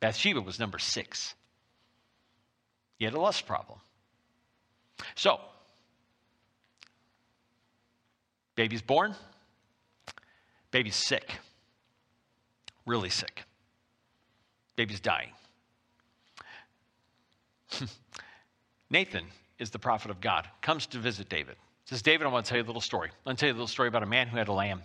Bathsheba 0.00 0.40
was 0.40 0.58
number 0.58 0.78
six. 0.78 1.34
He 2.98 3.04
had 3.04 3.14
a 3.14 3.20
lust 3.20 3.46
problem. 3.46 3.78
So, 5.14 5.40
baby's 8.54 8.82
born, 8.82 9.14
baby's 10.70 10.94
sick, 10.94 11.32
really 12.86 13.10
sick, 13.10 13.44
baby's 14.76 15.00
dying. 15.00 15.30
Nathan 18.90 19.24
is 19.58 19.70
the 19.70 19.78
prophet 19.78 20.10
of 20.10 20.20
God, 20.20 20.48
comes 20.60 20.86
to 20.88 20.98
visit 20.98 21.28
David. 21.28 21.56
Says, 21.84 22.02
David, 22.02 22.26
I 22.26 22.30
want 22.30 22.44
to 22.46 22.48
tell 22.48 22.58
you 22.58 22.64
a 22.64 22.66
little 22.66 22.80
story. 22.80 23.08
I 23.08 23.28
want 23.28 23.38
to 23.38 23.42
tell 23.42 23.48
you 23.48 23.54
a 23.54 23.56
little 23.56 23.66
story 23.66 23.88
about 23.88 24.02
a 24.02 24.06
man 24.06 24.28
who 24.28 24.36
had 24.36 24.48
a 24.48 24.52
lamb. 24.52 24.82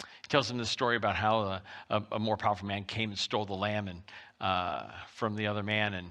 He 0.00 0.28
tells 0.28 0.50
him 0.50 0.58
this 0.58 0.70
story 0.70 0.96
about 0.96 1.16
how 1.16 1.40
a, 1.40 1.62
a, 1.90 2.02
a 2.12 2.18
more 2.18 2.36
powerful 2.36 2.66
man 2.66 2.84
came 2.84 3.10
and 3.10 3.18
stole 3.18 3.46
the 3.46 3.54
lamb 3.54 3.88
and, 3.88 4.02
uh, 4.40 4.90
from 5.14 5.36
the 5.36 5.46
other 5.46 5.62
man. 5.62 5.94
And 5.94 6.08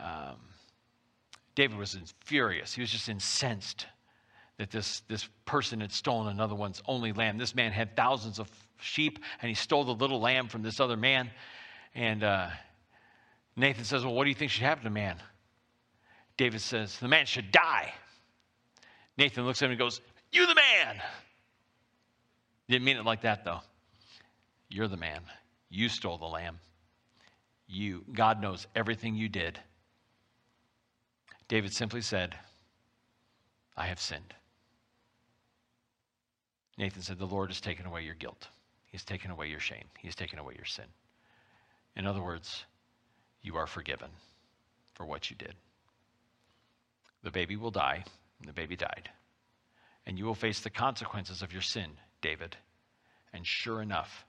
um, 0.00 0.36
David 1.54 1.78
was 1.78 1.96
furious. 2.24 2.74
He 2.74 2.80
was 2.80 2.90
just 2.90 3.08
incensed 3.08 3.86
that 4.58 4.70
this, 4.70 5.00
this 5.08 5.28
person 5.46 5.80
had 5.80 5.92
stolen 5.92 6.28
another 6.28 6.54
one's 6.54 6.82
only 6.86 7.12
lamb. 7.12 7.38
This 7.38 7.54
man 7.54 7.72
had 7.72 7.96
thousands 7.96 8.38
of 8.38 8.50
sheep, 8.84 9.18
and 9.40 9.48
he 9.48 9.54
stole 9.54 9.84
the 9.84 9.94
little 9.94 10.20
lamb 10.20 10.48
from 10.48 10.62
this 10.62 10.80
other 10.80 10.96
man. 10.96 11.30
And 11.94 12.22
uh, 12.22 12.48
Nathan 13.56 13.84
says, 13.84 14.04
Well, 14.04 14.14
what 14.14 14.24
do 14.24 14.30
you 14.30 14.34
think 14.34 14.50
should 14.50 14.64
happen 14.64 14.84
to 14.84 14.90
man? 14.90 15.16
David 16.36 16.60
says, 16.60 16.98
The 16.98 17.08
man 17.08 17.26
should 17.26 17.50
die. 17.50 17.92
Nathan 19.16 19.44
looks 19.44 19.62
at 19.62 19.66
him 19.66 19.72
and 19.72 19.78
goes, 19.78 20.00
You 20.32 20.46
the 20.46 20.54
man. 20.54 21.00
Didn't 22.68 22.84
mean 22.84 22.96
it 22.96 23.04
like 23.04 23.22
that, 23.22 23.44
though. 23.44 23.60
You're 24.68 24.88
the 24.88 24.96
man. 24.96 25.20
You 25.68 25.88
stole 25.88 26.18
the 26.18 26.24
lamb. 26.24 26.58
You, 27.66 28.04
God 28.12 28.40
knows 28.40 28.66
everything 28.74 29.14
you 29.14 29.28
did. 29.28 29.58
David 31.48 31.72
simply 31.72 32.00
said, 32.00 32.34
I 33.76 33.86
have 33.86 34.00
sinned. 34.00 34.34
Nathan 36.78 37.02
said, 37.02 37.18
The 37.18 37.26
Lord 37.26 37.50
has 37.50 37.60
taken 37.60 37.86
away 37.86 38.02
your 38.02 38.14
guilt. 38.14 38.48
He's 38.94 39.02
taken 39.02 39.32
away 39.32 39.48
your 39.48 39.58
shame. 39.58 39.86
He's 39.98 40.14
taken 40.14 40.38
away 40.38 40.54
your 40.54 40.66
sin. 40.66 40.84
In 41.96 42.06
other 42.06 42.22
words, 42.22 42.64
you 43.42 43.56
are 43.56 43.66
forgiven 43.66 44.08
for 44.94 45.04
what 45.04 45.28
you 45.28 45.36
did. 45.36 45.56
The 47.24 47.32
baby 47.32 47.56
will 47.56 47.72
die, 47.72 48.04
and 48.38 48.48
the 48.48 48.52
baby 48.52 48.76
died. 48.76 49.10
And 50.06 50.16
you 50.16 50.24
will 50.24 50.36
face 50.36 50.60
the 50.60 50.70
consequences 50.70 51.42
of 51.42 51.52
your 51.52 51.60
sin, 51.60 51.90
David. 52.22 52.56
And 53.32 53.44
sure 53.44 53.82
enough, 53.82 54.24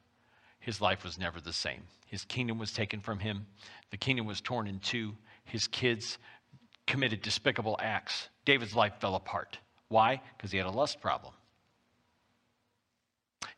his 0.58 0.82
life 0.82 1.04
was 1.04 1.20
never 1.20 1.40
the 1.40 1.54
same. 1.54 1.84
His 2.08 2.26
kingdom 2.26 2.58
was 2.58 2.72
taken 2.72 3.02
from 3.02 3.20
him, 3.20 3.46
the 3.92 3.98
kingdom 3.98 4.26
was 4.26 4.42
torn 4.42 4.66
in 4.66 4.80
two. 4.80 5.14
His 5.44 5.68
kids 5.68 6.18
committed 6.88 7.22
despicable 7.22 7.78
acts. 7.80 8.30
David's 8.46 8.76
life 8.76 8.94
fell 9.00 9.14
apart. 9.14 9.60
Why? 9.90 10.24
Because 10.36 10.52
he 10.52 10.58
had 10.58 10.66
a 10.66 10.72
lust 10.72 11.02
problem. 11.02 11.36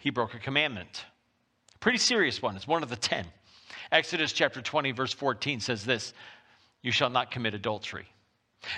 He 0.07 0.11
broke 0.11 0.33
a 0.35 0.39
commandment. 0.39 1.03
Pretty 1.81 1.97
serious 1.97 2.41
one. 2.41 2.55
It's 2.55 2.65
one 2.65 2.81
of 2.81 2.87
the 2.87 2.95
ten. 2.95 3.25
Exodus 3.91 4.31
chapter 4.31 4.61
20, 4.61 4.93
verse 4.93 5.11
14 5.11 5.59
says 5.59 5.83
this 5.83 6.13
You 6.81 6.93
shall 6.93 7.09
not 7.09 7.29
commit 7.29 7.53
adultery. 7.53 8.05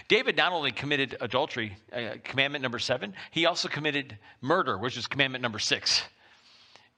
David 0.07 0.36
not 0.36 0.53
only 0.53 0.71
committed 0.71 1.17
adultery, 1.21 1.77
uh, 1.93 2.15
commandment 2.24 2.63
number 2.63 2.79
seven, 2.79 3.13
he 3.29 3.45
also 3.45 3.67
committed 3.69 4.17
murder, 4.41 4.75
which 4.75 4.98
is 4.98 5.05
commandment 5.05 5.43
number 5.43 5.59
six. 5.59 6.01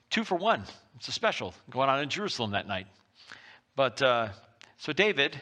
Two 0.10 0.24
for 0.24 0.36
one. 0.36 0.64
It's 0.96 1.10
a 1.10 1.12
special 1.12 1.54
going 1.70 1.90
on 1.90 2.00
in 2.00 2.08
Jerusalem 2.08 2.52
that 2.52 2.70
night. 2.70 2.88
But 3.76 4.02
uh, 4.02 4.30
so 4.78 4.94
David 4.94 5.36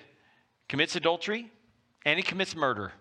commits 0.68 0.96
adultery 0.96 1.52
and 2.08 2.18
he 2.18 2.24
commits 2.24 2.56
murder. 2.56 2.92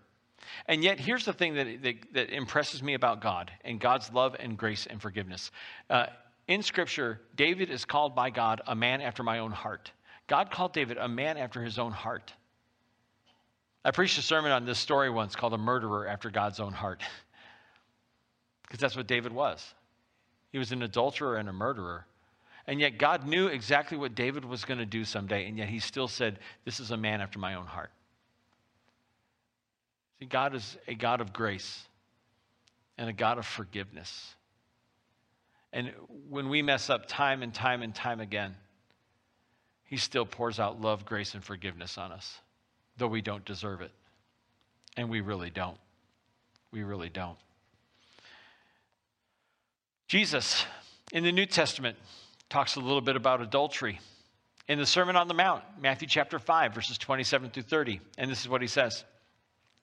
And 0.67 0.83
yet, 0.83 0.99
here's 0.99 1.25
the 1.25 1.33
thing 1.33 1.55
that, 1.55 1.83
that, 1.83 1.95
that 2.14 2.31
impresses 2.31 2.83
me 2.83 2.95
about 2.95 3.21
God 3.21 3.50
and 3.64 3.81
God's 3.81 4.12
love 4.12 4.37
and 4.38 4.57
grace 4.57 4.87
and 4.87 5.00
forgiveness. 5.00 5.50
Uh, 5.88 6.07
in 6.47 6.62
Scripture, 6.62 7.21
David 7.37 7.71
is 7.71 7.85
called 7.85 8.14
by 8.14 8.31
God 8.31 8.62
a 8.67 8.75
man 8.75 9.00
after 9.00 9.23
my 9.23 9.38
own 9.38 9.52
heart. 9.52 9.93
God 10.26 10.50
called 10.50 10.73
David 10.73 10.99
a 10.99 11.09
man 11.09 11.37
after 11.37 11.62
his 11.62 11.78
own 11.78 11.93
heart. 11.93 12.33
I 13.85 13.90
preached 13.90 14.19
a 14.19 14.23
sermon 14.23 14.52
on 14.52 14.64
this 14.64 14.78
story 14.78 15.09
once 15.09 15.35
called 15.37 15.55
A 15.55 15.59
Murderer 15.59 16.07
After 16.07 16.31
God's 16.31 16.61
Own 16.61 16.73
Heart. 16.73 17.02
Because 18.62 18.81
that's 18.81 18.97
what 18.97 19.07
David 19.07 19.33
was. 19.33 19.73
He 20.52 20.59
was 20.59 20.73
an 20.73 20.83
adulterer 20.83 21.38
and 21.38 21.49
a 21.49 21.55
murderer. 21.55 22.05
And 22.67 22.78
yet 22.78 22.99
God 22.99 23.26
knew 23.26 23.47
exactly 23.47 23.97
what 23.97 24.14
David 24.14 24.45
was 24.45 24.67
going 24.67 24.76
to 24.76 24.85
do 24.85 25.05
someday, 25.05 25.49
and 25.49 25.57
yet 25.57 25.71
he 25.71 25.78
still 25.78 26.07
said, 26.07 26.38
This 26.67 26.78
is 26.78 26.90
a 26.90 26.97
man 26.99 27.23
after 27.23 27.38
my 27.38 27.55
own 27.55 27.64
heart. 27.64 27.90
See, 30.18 30.26
God 30.26 30.54
is 30.54 30.76
a 30.87 30.94
God 30.94 31.20
of 31.20 31.32
grace 31.32 31.87
and 32.96 33.08
a 33.08 33.12
God 33.12 33.38
of 33.38 33.46
forgiveness. 33.46 34.34
And 35.72 35.92
when 36.28 36.48
we 36.48 36.62
mess 36.62 36.90
up 36.90 37.06
time 37.06 37.42
and 37.42 37.52
time 37.54 37.82
and 37.82 37.94
time 37.94 38.20
again, 38.20 38.54
He 39.84 39.96
still 39.96 40.26
pours 40.26 40.58
out 40.58 40.80
love, 40.80 41.04
grace, 41.04 41.34
and 41.34 41.44
forgiveness 41.44 41.98
on 41.98 42.10
us, 42.10 42.40
though 42.96 43.06
we 43.06 43.22
don't 43.22 43.44
deserve 43.44 43.80
it. 43.80 43.92
And 44.96 45.08
we 45.08 45.20
really 45.20 45.50
don't. 45.50 45.78
We 46.72 46.82
really 46.82 47.08
don't. 47.08 47.38
Jesus 50.08 50.64
in 51.12 51.22
the 51.22 51.32
New 51.32 51.46
Testament 51.46 51.96
talks 52.48 52.76
a 52.76 52.80
little 52.80 53.02
bit 53.02 53.14
about 53.14 53.40
adultery. 53.40 54.00
In 54.66 54.78
the 54.78 54.87
Sermon 54.87 55.16
on 55.16 55.28
the 55.28 55.34
Mount, 55.34 55.62
Matthew 55.80 56.08
chapter 56.08 56.38
5, 56.38 56.75
verses 56.75 56.98
27 56.98 57.50
through 57.50 57.62
30, 57.62 58.00
and 58.16 58.30
this 58.30 58.40
is 58.40 58.48
what 58.48 58.60
he 58.60 58.68
says 58.68 59.04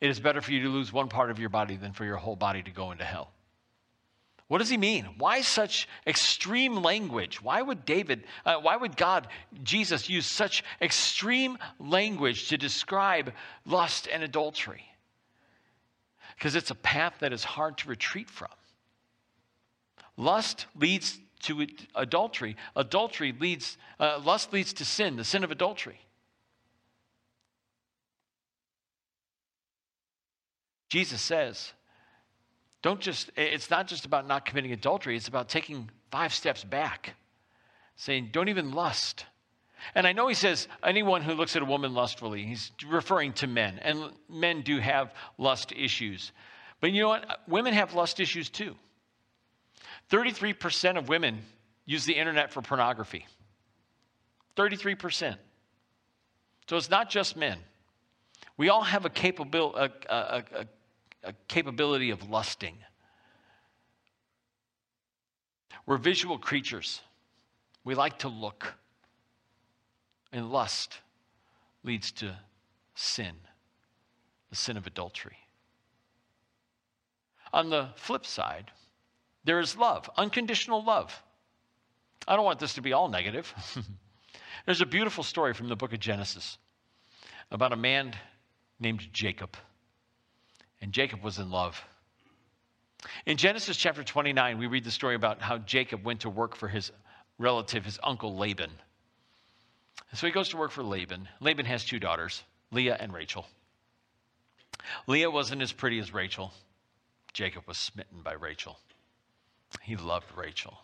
It 0.00 0.10
is 0.10 0.20
better 0.20 0.40
for 0.40 0.52
you 0.52 0.62
to 0.62 0.68
lose 0.68 0.92
one 0.92 1.08
part 1.08 1.30
of 1.30 1.38
your 1.38 1.48
body 1.48 1.76
than 1.76 1.92
for 1.92 2.04
your 2.04 2.16
whole 2.16 2.36
body 2.36 2.62
to 2.62 2.70
go 2.70 2.90
into 2.90 3.04
hell. 3.04 3.30
What 4.48 4.58
does 4.58 4.68
he 4.68 4.76
mean? 4.76 5.06
Why 5.16 5.40
such 5.40 5.88
extreme 6.06 6.76
language? 6.76 7.42
Why 7.42 7.62
would 7.62 7.86
David, 7.86 8.24
uh, 8.44 8.56
why 8.56 8.76
would 8.76 8.96
God, 8.96 9.26
Jesus, 9.62 10.08
use 10.08 10.26
such 10.26 10.62
extreme 10.82 11.56
language 11.78 12.48
to 12.48 12.58
describe 12.58 13.32
lust 13.64 14.06
and 14.12 14.22
adultery? 14.22 14.84
Because 16.36 16.56
it's 16.56 16.70
a 16.70 16.74
path 16.74 17.14
that 17.20 17.32
is 17.32 17.42
hard 17.42 17.78
to 17.78 17.88
retreat 17.88 18.28
from. 18.28 18.50
Lust 20.16 20.66
leads 20.76 21.18
to 21.44 21.66
adultery. 21.94 22.56
Adultery 22.76 23.34
leads, 23.38 23.78
uh, 23.98 24.20
lust 24.22 24.52
leads 24.52 24.74
to 24.74 24.84
sin, 24.84 25.16
the 25.16 25.24
sin 25.24 25.42
of 25.42 25.50
adultery. 25.50 26.00
Jesus 30.94 31.20
says, 31.20 31.72
don't 32.80 33.00
just, 33.00 33.32
it's 33.36 33.68
not 33.68 33.88
just 33.88 34.04
about 34.04 34.28
not 34.28 34.44
committing 34.44 34.70
adultery, 34.70 35.16
it's 35.16 35.26
about 35.26 35.48
taking 35.48 35.90
five 36.12 36.32
steps 36.32 36.62
back, 36.62 37.14
saying, 37.96 38.28
don't 38.30 38.48
even 38.48 38.70
lust. 38.70 39.26
And 39.96 40.06
I 40.06 40.12
know 40.12 40.28
he 40.28 40.36
says, 40.36 40.68
anyone 40.84 41.20
who 41.22 41.34
looks 41.34 41.56
at 41.56 41.62
a 41.62 41.64
woman 41.64 41.94
lustfully, 41.94 42.44
he's 42.44 42.70
referring 42.86 43.32
to 43.32 43.48
men, 43.48 43.80
and 43.82 44.12
men 44.30 44.62
do 44.62 44.78
have 44.78 45.12
lust 45.36 45.72
issues. 45.72 46.30
But 46.80 46.92
you 46.92 47.02
know 47.02 47.08
what? 47.08 47.40
Women 47.48 47.74
have 47.74 47.94
lust 47.94 48.20
issues 48.20 48.48
too. 48.48 48.76
33% 50.12 50.96
of 50.96 51.08
women 51.08 51.42
use 51.86 52.04
the 52.04 52.14
internet 52.14 52.52
for 52.52 52.62
pornography. 52.62 53.26
33%. 54.56 55.34
So 56.68 56.76
it's 56.76 56.88
not 56.88 57.10
just 57.10 57.36
men. 57.36 57.58
We 58.56 58.68
all 58.68 58.84
have 58.84 59.04
a, 59.04 59.10
capabil- 59.10 59.74
a, 59.74 59.90
a, 60.08 60.44
a, 60.60 60.66
a 61.24 61.32
capability 61.48 62.10
of 62.10 62.28
lusting. 62.28 62.76
We're 65.86 65.98
visual 65.98 66.38
creatures. 66.38 67.00
We 67.84 67.94
like 67.94 68.18
to 68.20 68.28
look. 68.28 68.74
And 70.32 70.50
lust 70.50 70.98
leads 71.84 72.10
to 72.12 72.34
sin, 72.94 73.34
the 74.50 74.56
sin 74.56 74.76
of 74.76 74.86
adultery. 74.86 75.36
On 77.52 77.70
the 77.70 77.90
flip 77.94 78.26
side, 78.26 78.72
there 79.44 79.60
is 79.60 79.76
love, 79.76 80.10
unconditional 80.16 80.82
love. 80.82 81.22
I 82.26 82.34
don't 82.34 82.44
want 82.44 82.58
this 82.58 82.74
to 82.74 82.82
be 82.82 82.92
all 82.92 83.08
negative. 83.08 83.52
There's 84.66 84.80
a 84.80 84.86
beautiful 84.86 85.22
story 85.22 85.52
from 85.52 85.68
the 85.68 85.76
book 85.76 85.92
of 85.92 86.00
Genesis 86.00 86.58
about 87.50 87.72
a 87.72 87.76
man 87.76 88.14
named 88.80 89.06
Jacob. 89.12 89.56
And 90.84 90.92
Jacob 90.92 91.22
was 91.22 91.38
in 91.38 91.50
love. 91.50 91.82
In 93.24 93.38
Genesis 93.38 93.74
chapter 93.74 94.04
29, 94.04 94.58
we 94.58 94.66
read 94.66 94.84
the 94.84 94.90
story 94.90 95.14
about 95.14 95.40
how 95.40 95.56
Jacob 95.56 96.04
went 96.04 96.20
to 96.20 96.28
work 96.28 96.54
for 96.54 96.68
his 96.68 96.92
relative, 97.38 97.86
his 97.86 97.98
uncle 98.04 98.36
Laban. 98.36 98.70
So 100.12 100.26
he 100.26 100.32
goes 100.32 100.50
to 100.50 100.58
work 100.58 100.70
for 100.70 100.82
Laban. 100.82 101.26
Laban 101.40 101.64
has 101.64 101.86
two 101.86 101.98
daughters, 101.98 102.42
Leah 102.70 102.98
and 103.00 103.14
Rachel. 103.14 103.46
Leah 105.06 105.30
wasn't 105.30 105.62
as 105.62 105.72
pretty 105.72 105.98
as 106.00 106.12
Rachel. 106.12 106.52
Jacob 107.32 107.62
was 107.66 107.78
smitten 107.78 108.20
by 108.20 108.34
Rachel. 108.34 108.78
He 109.80 109.96
loved 109.96 110.36
Rachel. 110.36 110.76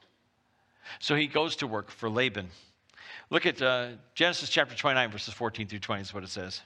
So 0.99 1.15
he 1.15 1.27
goes 1.27 1.57
to 1.57 1.67
work 1.67 1.91
for 1.91 2.09
Laban. 2.09 2.49
Look 3.29 3.45
at 3.45 3.61
uh, 3.61 3.89
Genesis 4.15 4.49
chapter 4.49 4.75
29, 4.75 5.11
verses 5.11 5.35
14 5.35 5.69
through 5.69 5.81
20 5.81 6.01
is 6.01 6.15
what 6.15 6.25
it 6.25 6.31
says. 6.31 6.63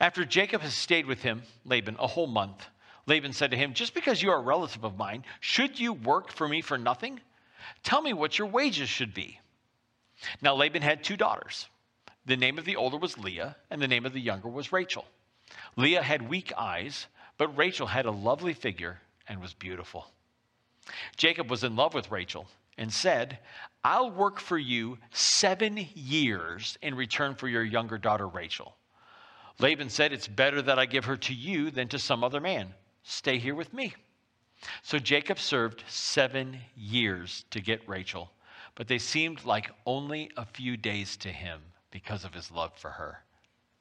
After 0.00 0.26
Jacob 0.26 0.60
has 0.60 0.74
stayed 0.74 1.06
with 1.06 1.22
him, 1.22 1.42
Laban, 1.64 1.96
a 1.98 2.06
whole 2.06 2.26
month, 2.26 2.68
Laban 3.06 3.32
said 3.32 3.50
to 3.50 3.56
him, 3.56 3.74
Just 3.74 3.94
because 3.94 4.22
you 4.22 4.30
are 4.30 4.38
a 4.38 4.42
relative 4.42 4.84
of 4.84 4.96
mine, 4.96 5.24
should 5.40 5.78
you 5.78 5.92
work 5.92 6.32
for 6.32 6.48
me 6.48 6.62
for 6.62 6.78
nothing? 6.78 7.20
Tell 7.82 8.00
me 8.00 8.12
what 8.12 8.38
your 8.38 8.48
wages 8.48 8.88
should 8.88 9.14
be. 9.14 9.40
Now 10.40 10.54
Laban 10.54 10.82
had 10.82 11.04
two 11.04 11.16
daughters. 11.16 11.68
The 12.26 12.36
name 12.36 12.58
of 12.58 12.64
the 12.64 12.76
older 12.76 12.96
was 12.96 13.18
Leah, 13.18 13.56
and 13.70 13.80
the 13.80 13.88
name 13.88 14.06
of 14.06 14.14
the 14.14 14.20
younger 14.20 14.48
was 14.48 14.72
Rachel. 14.72 15.04
Leah 15.76 16.02
had 16.02 16.28
weak 16.28 16.52
eyes, 16.56 17.06
but 17.36 17.56
Rachel 17.56 17.86
had 17.86 18.06
a 18.06 18.10
lovely 18.10 18.54
figure 18.54 19.00
and 19.28 19.40
was 19.40 19.52
beautiful. 19.52 20.06
Jacob 21.16 21.50
was 21.50 21.64
in 21.64 21.76
love 21.76 21.94
with 21.94 22.10
Rachel 22.10 22.46
and 22.78 22.92
said, 22.92 23.38
I'll 23.82 24.10
work 24.10 24.40
for 24.40 24.58
you 24.58 24.98
seven 25.12 25.88
years 25.94 26.78
in 26.82 26.94
return 26.94 27.34
for 27.34 27.48
your 27.48 27.62
younger 27.62 27.98
daughter 27.98 28.26
Rachel. 28.26 28.76
Laban 29.58 29.90
said, 29.90 30.12
It's 30.12 30.26
better 30.26 30.62
that 30.62 30.78
I 30.78 30.86
give 30.86 31.04
her 31.04 31.16
to 31.18 31.34
you 31.34 31.70
than 31.70 31.88
to 31.88 31.98
some 31.98 32.24
other 32.24 32.40
man. 32.40 32.74
Stay 33.04 33.38
here 33.38 33.54
with 33.54 33.72
me. 33.72 33.94
So 34.82 34.98
Jacob 34.98 35.38
served 35.38 35.84
seven 35.86 36.58
years 36.74 37.44
to 37.50 37.60
get 37.60 37.86
Rachel, 37.86 38.30
but 38.74 38.88
they 38.88 38.98
seemed 38.98 39.44
like 39.44 39.70
only 39.84 40.30
a 40.36 40.46
few 40.46 40.76
days 40.76 41.16
to 41.18 41.28
him 41.28 41.60
because 41.90 42.24
of 42.24 42.32
his 42.32 42.50
love 42.50 42.72
for 42.76 42.90
her. 42.90 43.22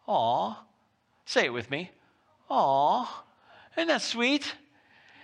Aw, 0.07 0.61
say 1.25 1.45
it 1.45 1.53
with 1.53 1.71
me. 1.71 1.89
Aw, 2.49 3.23
isn't 3.77 3.87
that 3.87 4.01
sweet? 4.01 4.55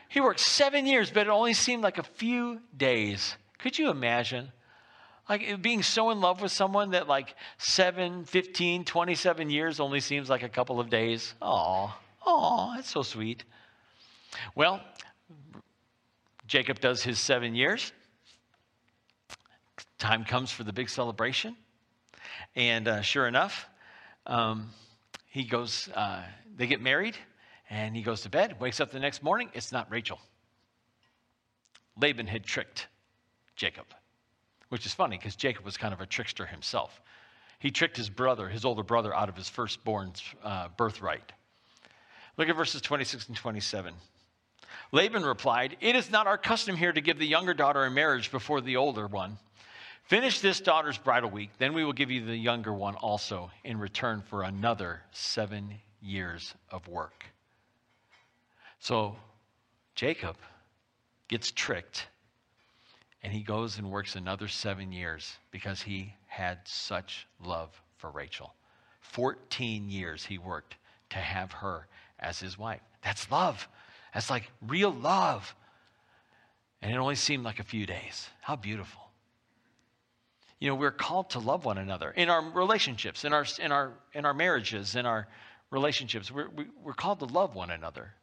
He 0.08 0.22
worked 0.22 0.40
seven 0.40 0.86
years, 0.86 1.12
but 1.12 1.28
it 1.28 1.30
only 1.30 1.54
seemed 1.54 1.84
like 1.84 1.98
a 1.98 2.04
few 2.04 2.62
days. 2.76 3.36
Could 3.60 3.78
you 3.78 3.92
imagine? 3.92 4.52
Like 5.28 5.62
being 5.62 5.84
so 5.84 6.10
in 6.10 6.22
love 6.22 6.42
with 6.42 6.52
someone 6.52 6.92
that 6.92 7.08
like 7.08 7.36
7, 7.58 8.24
15, 8.24 8.86
27 8.86 9.50
years 9.50 9.80
only 9.80 10.00
seems 10.00 10.30
like 10.30 10.42
a 10.42 10.50
couple 10.50 10.80
of 10.80 10.90
days. 10.90 11.36
Oh, 11.42 11.96
oh, 12.26 12.74
that's 12.76 12.90
so 12.90 13.04
sweet. 13.04 13.44
Well, 14.56 14.82
Jacob 16.48 16.80
does 16.80 17.04
his 17.04 17.20
seven 17.20 17.56
years. 17.56 17.92
Time 19.98 20.24
comes 20.24 20.52
for 20.52 20.64
the 20.64 20.74
big 20.74 20.90
celebration. 20.90 21.56
And 22.56 22.88
uh, 22.88 23.02
sure 23.02 23.28
enough, 23.28 23.68
um, 24.26 24.70
he 25.28 25.44
goes, 25.44 25.90
uh, 25.96 26.24
they 26.56 26.68
get 26.68 26.82
married. 26.82 27.18
And 27.70 27.96
he 27.96 28.02
goes 28.02 28.22
to 28.22 28.30
bed, 28.30 28.60
wakes 28.60 28.80
up 28.80 28.92
the 28.92 29.00
next 29.00 29.22
morning. 29.22 29.50
It's 29.54 29.72
not 29.72 29.92
Rachel. 29.92 30.20
Laban 32.02 32.26
had 32.26 32.44
tricked 32.44 32.88
Jacob, 33.56 33.86
which 34.70 34.86
is 34.86 34.94
funny 34.94 35.18
because 35.18 35.36
Jacob 35.36 35.66
was 35.66 35.78
kind 35.78 35.94
of 35.94 36.02
a 36.02 36.06
trickster 36.06 36.46
himself. 36.46 37.02
He 37.60 37.70
tricked 37.70 37.98
his 37.98 38.10
brother, 38.10 38.50
his 38.50 38.66
older 38.66 38.84
brother, 38.84 39.14
out 39.14 39.30
of 39.30 39.36
his 39.36 39.50
firstborn's 39.50 40.24
uh, 40.44 40.70
birthright. 40.78 41.32
Look 42.38 42.50
at 42.50 42.56
verses 42.56 42.82
26 42.82 43.28
and 43.28 43.38
27. 43.38 43.94
Laban 44.92 45.24
replied, 45.24 45.78
It 45.82 45.96
is 45.96 46.12
not 46.12 46.28
our 46.28 46.38
custom 46.38 46.76
here 46.76 46.92
to 46.92 47.02
give 47.02 47.20
the 47.20 47.28
younger 47.28 47.54
daughter 47.54 47.86
in 47.86 47.94
marriage 47.94 48.32
before 48.32 48.62
the 48.62 48.78
older 48.78 49.08
one. 49.08 49.38
Finish 50.04 50.40
this 50.40 50.60
daughter's 50.60 50.98
bridal 50.98 51.30
week, 51.30 51.52
then 51.60 51.74
we 51.74 51.86
will 51.86 51.94
give 51.94 52.10
you 52.10 52.26
the 52.26 52.36
younger 52.36 52.74
one 52.74 52.96
also 52.96 53.52
in 53.64 53.78
return 53.78 54.24
for 54.28 54.44
another 54.44 55.02
seven 55.12 55.76
years 56.02 56.56
of 56.72 56.88
work. 56.88 57.26
So 58.80 59.16
Jacob 59.94 60.36
gets 61.28 61.52
tricked 61.52 62.08
and 63.22 63.34
he 63.34 63.42
goes 63.42 63.78
and 63.78 63.92
works 63.92 64.16
another 64.16 64.48
seven 64.48 64.92
years 64.92 65.38
because 65.52 65.82
he 65.82 66.14
had 66.26 66.60
such 66.66 67.28
love 67.44 67.70
for 67.98 68.10
Rachel. 68.10 68.54
14 69.02 69.90
years 69.90 70.26
he 70.26 70.38
worked 70.38 70.76
to 71.10 71.18
have 71.18 71.52
her 71.52 71.88
as 72.20 72.40
his 72.40 72.58
wife. 72.58 72.82
That's 73.04 73.30
love. 73.30 73.68
That's 74.14 74.30
like 74.30 74.50
real 74.62 74.92
love. 74.92 75.56
And 76.82 76.92
it 76.92 76.98
only 76.98 77.16
seemed 77.16 77.44
like 77.44 77.60
a 77.60 77.64
few 77.64 77.86
days. 77.86 78.30
How 78.42 78.56
beautiful. 78.56 79.02
You 80.60 80.70
know, 80.70 80.76
we're 80.76 80.92
called 80.92 81.32
to 81.32 81.40
love 81.40 81.66
one 81.66 81.78
another 81.78 82.12
in 82.12 82.30
our 82.30 82.42
relationships, 82.52 83.24
in 83.24 83.34
our, 83.34 83.46
in 83.60 83.72
our, 83.72 83.94
in 84.14 84.26
our 84.26 84.34
marriages, 84.34 84.96
in 84.96 85.06
our 85.06 85.28
relationships. 85.72 86.32
We're, 86.32 86.50
we're 86.84 86.94
called 86.94 87.20
to 87.20 87.26
love 87.26 87.56
one 87.56 87.72
another. 87.72 88.14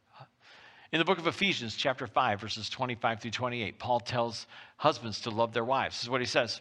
In 0.92 0.98
the 0.98 1.04
book 1.04 1.18
of 1.18 1.26
Ephesians, 1.26 1.74
chapter 1.76 2.06
5, 2.06 2.40
verses 2.40 2.68
25 2.68 3.20
through 3.20 3.30
28, 3.30 3.78
Paul 3.78 4.00
tells 4.00 4.46
husbands 4.76 5.22
to 5.22 5.30
love 5.30 5.52
their 5.52 5.64
wives. 5.64 5.96
This 5.96 6.04
is 6.04 6.10
what 6.10 6.20
he 6.20 6.26
says 6.26 6.60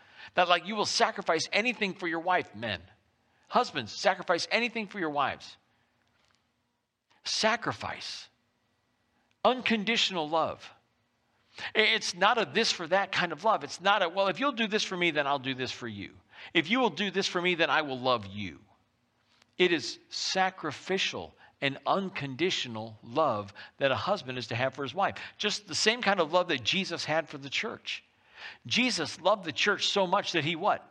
That, 0.35 0.47
like, 0.49 0.67
you 0.67 0.75
will 0.75 0.85
sacrifice 0.85 1.47
anything 1.51 1.93
for 1.93 2.07
your 2.07 2.19
wife, 2.19 2.47
men. 2.55 2.79
Husbands, 3.47 3.91
sacrifice 3.91 4.47
anything 4.51 4.87
for 4.87 4.99
your 4.99 5.09
wives. 5.09 5.57
Sacrifice. 7.23 8.27
Unconditional 9.43 10.29
love. 10.29 10.67
It's 11.75 12.15
not 12.15 12.37
a 12.37 12.49
this 12.51 12.71
for 12.71 12.87
that 12.87 13.11
kind 13.11 13.31
of 13.31 13.43
love. 13.43 13.63
It's 13.63 13.81
not 13.81 14.01
a, 14.01 14.09
well, 14.09 14.27
if 14.27 14.39
you'll 14.39 14.53
do 14.53 14.67
this 14.67 14.83
for 14.83 14.95
me, 14.95 15.11
then 15.11 15.27
I'll 15.27 15.39
do 15.39 15.53
this 15.53 15.71
for 15.71 15.87
you. 15.87 16.11
If 16.53 16.69
you 16.69 16.79
will 16.79 16.89
do 16.89 17.11
this 17.11 17.27
for 17.27 17.41
me, 17.41 17.55
then 17.55 17.69
I 17.69 17.81
will 17.81 17.99
love 17.99 18.25
you. 18.25 18.59
It 19.57 19.73
is 19.73 19.99
sacrificial 20.09 21.35
and 21.61 21.77
unconditional 21.85 22.97
love 23.03 23.53
that 23.77 23.91
a 23.91 23.95
husband 23.95 24.37
is 24.37 24.47
to 24.47 24.55
have 24.55 24.73
for 24.73 24.83
his 24.83 24.95
wife. 24.95 25.15
Just 25.37 25.67
the 25.67 25.75
same 25.75 26.01
kind 26.01 26.19
of 26.19 26.33
love 26.33 26.47
that 26.47 26.63
Jesus 26.63 27.05
had 27.05 27.29
for 27.29 27.37
the 27.37 27.49
church. 27.49 28.03
Jesus 28.65 29.19
loved 29.21 29.45
the 29.45 29.51
church 29.51 29.87
so 29.87 30.07
much 30.07 30.33
that 30.33 30.43
he 30.43 30.55
what? 30.55 30.85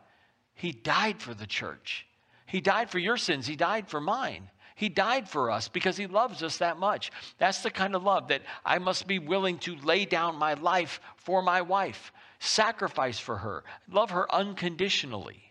He 0.53 0.71
died 0.71 1.21
for 1.21 1.33
the 1.33 1.47
church. 1.47 2.05
He 2.45 2.61
died 2.61 2.89
for 2.89 2.99
your 2.99 3.17
sins. 3.17 3.47
He 3.47 3.55
died 3.55 3.87
for 3.87 4.01
mine. 4.01 4.49
He 4.75 4.89
died 4.89 5.29
for 5.29 5.51
us 5.51 5.67
because 5.67 5.95
he 5.97 6.07
loves 6.07 6.43
us 6.43 6.57
that 6.57 6.77
much. 6.77 7.11
That's 7.37 7.61
the 7.61 7.71
kind 7.71 7.95
of 7.95 8.03
love 8.03 8.29
that 8.29 8.41
I 8.65 8.79
must 8.79 9.07
be 9.07 9.19
willing 9.19 9.59
to 9.59 9.75
lay 9.75 10.05
down 10.05 10.37
my 10.37 10.55
life 10.55 10.99
for 11.17 11.41
my 11.41 11.61
wife, 11.61 12.11
sacrifice 12.39 13.19
for 13.19 13.37
her, 13.37 13.63
love 13.89 14.11
her 14.11 14.33
unconditionally. 14.33 15.41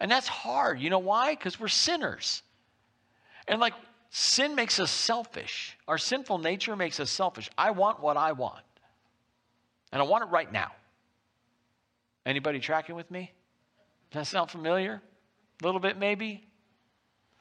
And 0.00 0.10
that's 0.10 0.28
hard. 0.28 0.80
You 0.80 0.90
know 0.90 0.98
why? 0.98 1.34
Because 1.34 1.58
we're 1.58 1.68
sinners. 1.68 2.42
And 3.48 3.60
like 3.60 3.74
Sin 4.14 4.54
makes 4.54 4.78
us 4.78 4.90
selfish. 4.90 5.78
Our 5.88 5.96
sinful 5.96 6.36
nature 6.36 6.76
makes 6.76 7.00
us 7.00 7.10
selfish. 7.10 7.48
I 7.56 7.70
want 7.70 8.00
what 8.00 8.18
I 8.18 8.32
want. 8.32 8.62
And 9.90 10.02
I 10.02 10.04
want 10.04 10.22
it 10.22 10.26
right 10.26 10.52
now. 10.52 10.70
Anybody 12.24 12.60
tracking 12.60 12.94
with 12.94 13.10
me? 13.10 13.32
Does 14.10 14.20
that 14.20 14.26
sound 14.26 14.50
familiar? 14.50 15.00
A 15.60 15.64
little 15.64 15.80
bit, 15.80 15.98
maybe? 15.98 16.46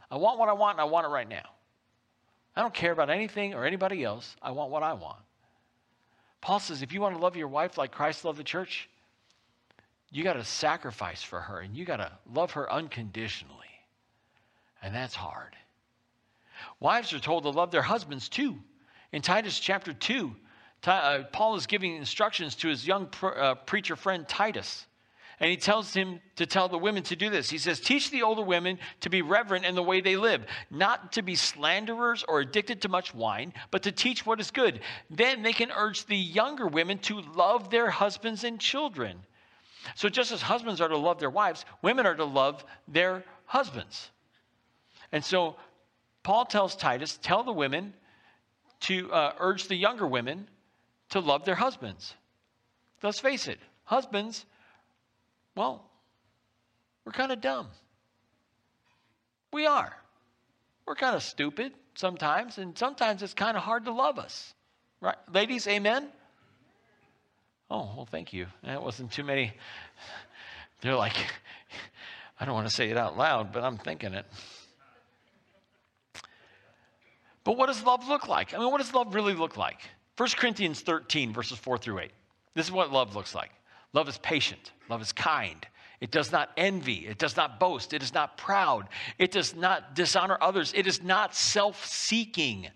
I 0.09 0.17
want 0.17 0.39
what 0.39 0.49
I 0.49 0.53
want, 0.53 0.77
and 0.77 0.81
I 0.81 0.85
want 0.85 1.05
it 1.05 1.09
right 1.09 1.27
now. 1.27 1.49
I 2.55 2.61
don't 2.61 2.73
care 2.73 2.91
about 2.91 3.09
anything 3.09 3.53
or 3.53 3.65
anybody 3.65 4.03
else. 4.03 4.35
I 4.41 4.51
want 4.51 4.71
what 4.71 4.83
I 4.83 4.93
want. 4.93 5.19
Paul 6.41 6.59
says 6.59 6.81
if 6.81 6.91
you 6.91 6.99
want 7.01 7.15
to 7.15 7.21
love 7.21 7.35
your 7.35 7.47
wife 7.47 7.77
like 7.77 7.91
Christ 7.91 8.25
loved 8.25 8.39
the 8.39 8.43
church, 8.43 8.89
you 10.11 10.23
got 10.23 10.33
to 10.33 10.43
sacrifice 10.43 11.23
for 11.23 11.39
her 11.39 11.59
and 11.59 11.75
you 11.75 11.85
got 11.85 11.97
to 11.97 12.11
love 12.33 12.51
her 12.51 12.71
unconditionally. 12.71 13.55
And 14.81 14.93
that's 14.93 15.15
hard. 15.15 15.55
Wives 16.79 17.13
are 17.13 17.19
told 17.19 17.43
to 17.43 17.49
love 17.49 17.71
their 17.71 17.81
husbands 17.81 18.27
too. 18.27 18.57
In 19.11 19.21
Titus 19.21 19.59
chapter 19.59 19.93
2, 19.93 20.35
uh, 20.85 21.23
Paul 21.31 21.55
is 21.55 21.67
giving 21.67 21.95
instructions 21.95 22.55
to 22.55 22.67
his 22.67 22.85
young 22.87 23.09
uh, 23.21 23.55
preacher 23.55 23.95
friend 23.95 24.27
Titus. 24.27 24.87
And 25.39 25.49
he 25.49 25.57
tells 25.57 25.91
him 25.91 26.19
to 26.35 26.45
tell 26.45 26.69
the 26.69 26.77
women 26.77 27.01
to 27.03 27.15
do 27.15 27.31
this. 27.31 27.49
He 27.49 27.57
says, 27.57 27.79
Teach 27.79 28.11
the 28.11 28.21
older 28.21 28.43
women 28.43 28.77
to 28.99 29.09
be 29.09 29.23
reverent 29.23 29.65
in 29.65 29.73
the 29.73 29.81
way 29.81 29.99
they 29.99 30.15
live, 30.15 30.45
not 30.69 31.13
to 31.13 31.23
be 31.23 31.33
slanderers 31.33 32.23
or 32.27 32.41
addicted 32.41 32.81
to 32.83 32.89
much 32.89 33.15
wine, 33.15 33.51
but 33.71 33.81
to 33.83 33.91
teach 33.91 34.23
what 34.23 34.39
is 34.39 34.51
good. 34.51 34.81
Then 35.09 35.41
they 35.41 35.51
can 35.51 35.71
urge 35.71 36.05
the 36.05 36.15
younger 36.15 36.67
women 36.67 36.99
to 36.99 37.21
love 37.21 37.71
their 37.71 37.89
husbands 37.89 38.43
and 38.43 38.59
children. 38.59 39.17
So, 39.95 40.09
just 40.09 40.31
as 40.31 40.43
husbands 40.43 40.79
are 40.79 40.89
to 40.89 40.97
love 40.97 41.19
their 41.19 41.31
wives, 41.31 41.65
women 41.81 42.05
are 42.05 42.15
to 42.15 42.25
love 42.25 42.63
their 42.87 43.23
husbands. 43.45 44.11
And 45.11 45.25
so, 45.25 45.55
Paul 46.21 46.45
tells 46.45 46.75
Titus, 46.75 47.17
tell 47.19 47.43
the 47.43 47.51
women 47.51 47.95
to 48.81 49.11
uh, 49.11 49.33
urge 49.39 49.67
the 49.67 49.75
younger 49.75 50.05
women 50.05 50.47
to 51.11 51.19
love 51.19 51.45
their 51.45 51.55
husbands. 51.55 52.15
Let's 53.03 53.19
face 53.19 53.47
it, 53.47 53.59
husbands, 53.83 54.45
well, 55.55 55.83
we're 57.05 57.11
kind 57.11 57.31
of 57.31 57.41
dumb. 57.41 57.67
We 59.51 59.65
are. 59.65 59.95
We're 60.85 60.95
kind 60.95 61.15
of 61.15 61.23
stupid 61.23 61.73
sometimes, 61.95 62.57
and 62.57 62.77
sometimes 62.77 63.23
it's 63.23 63.33
kind 63.33 63.57
of 63.57 63.63
hard 63.63 63.85
to 63.85 63.91
love 63.91 64.19
us. 64.19 64.53
Right? 65.01 65.17
Ladies, 65.33 65.67
amen? 65.67 66.07
Oh, 67.69 67.89
well, 67.95 68.07
thank 68.09 68.33
you. 68.33 68.47
That 68.63 68.83
wasn't 68.83 69.11
too 69.11 69.23
many. 69.23 69.53
They're 70.81 70.95
like, 70.95 71.15
I 72.39 72.45
don't 72.45 72.53
want 72.53 72.67
to 72.67 72.73
say 72.73 72.89
it 72.89 72.97
out 72.97 73.17
loud, 73.17 73.51
but 73.51 73.63
I'm 73.63 73.77
thinking 73.77 74.13
it. 74.13 74.25
But 77.43 77.57
what 77.57 77.67
does 77.67 77.83
love 77.83 78.07
look 78.07 78.27
like? 78.27 78.53
I 78.53 78.59
mean, 78.59 78.69
what 78.71 78.77
does 78.77 78.93
love 78.93 79.15
really 79.15 79.33
look 79.33 79.57
like? 79.57 79.79
1 80.21 80.29
Corinthians 80.37 80.81
13, 80.81 81.33
verses 81.33 81.57
4 81.57 81.79
through 81.79 81.97
8. 81.97 82.11
This 82.53 82.67
is 82.67 82.71
what 82.71 82.91
love 82.91 83.15
looks 83.15 83.33
like 83.33 83.49
love 83.91 84.07
is 84.07 84.19
patient, 84.19 84.71
love 84.87 85.01
is 85.01 85.11
kind. 85.11 85.65
It 85.99 86.11
does 86.11 86.31
not 86.31 86.51
envy. 86.57 87.07
It 87.07 87.17
does 87.17 87.35
not 87.35 87.59
boast. 87.59 87.91
It 87.91 88.03
is 88.03 88.13
not 88.13 88.37
proud. 88.37 88.87
It 89.17 89.31
does 89.31 89.55
not 89.55 89.95
dishonor 89.95 90.37
others. 90.39 90.73
It 90.75 90.85
is 90.85 91.01
not 91.01 91.33
self 91.33 91.87
seeking. 91.87 92.67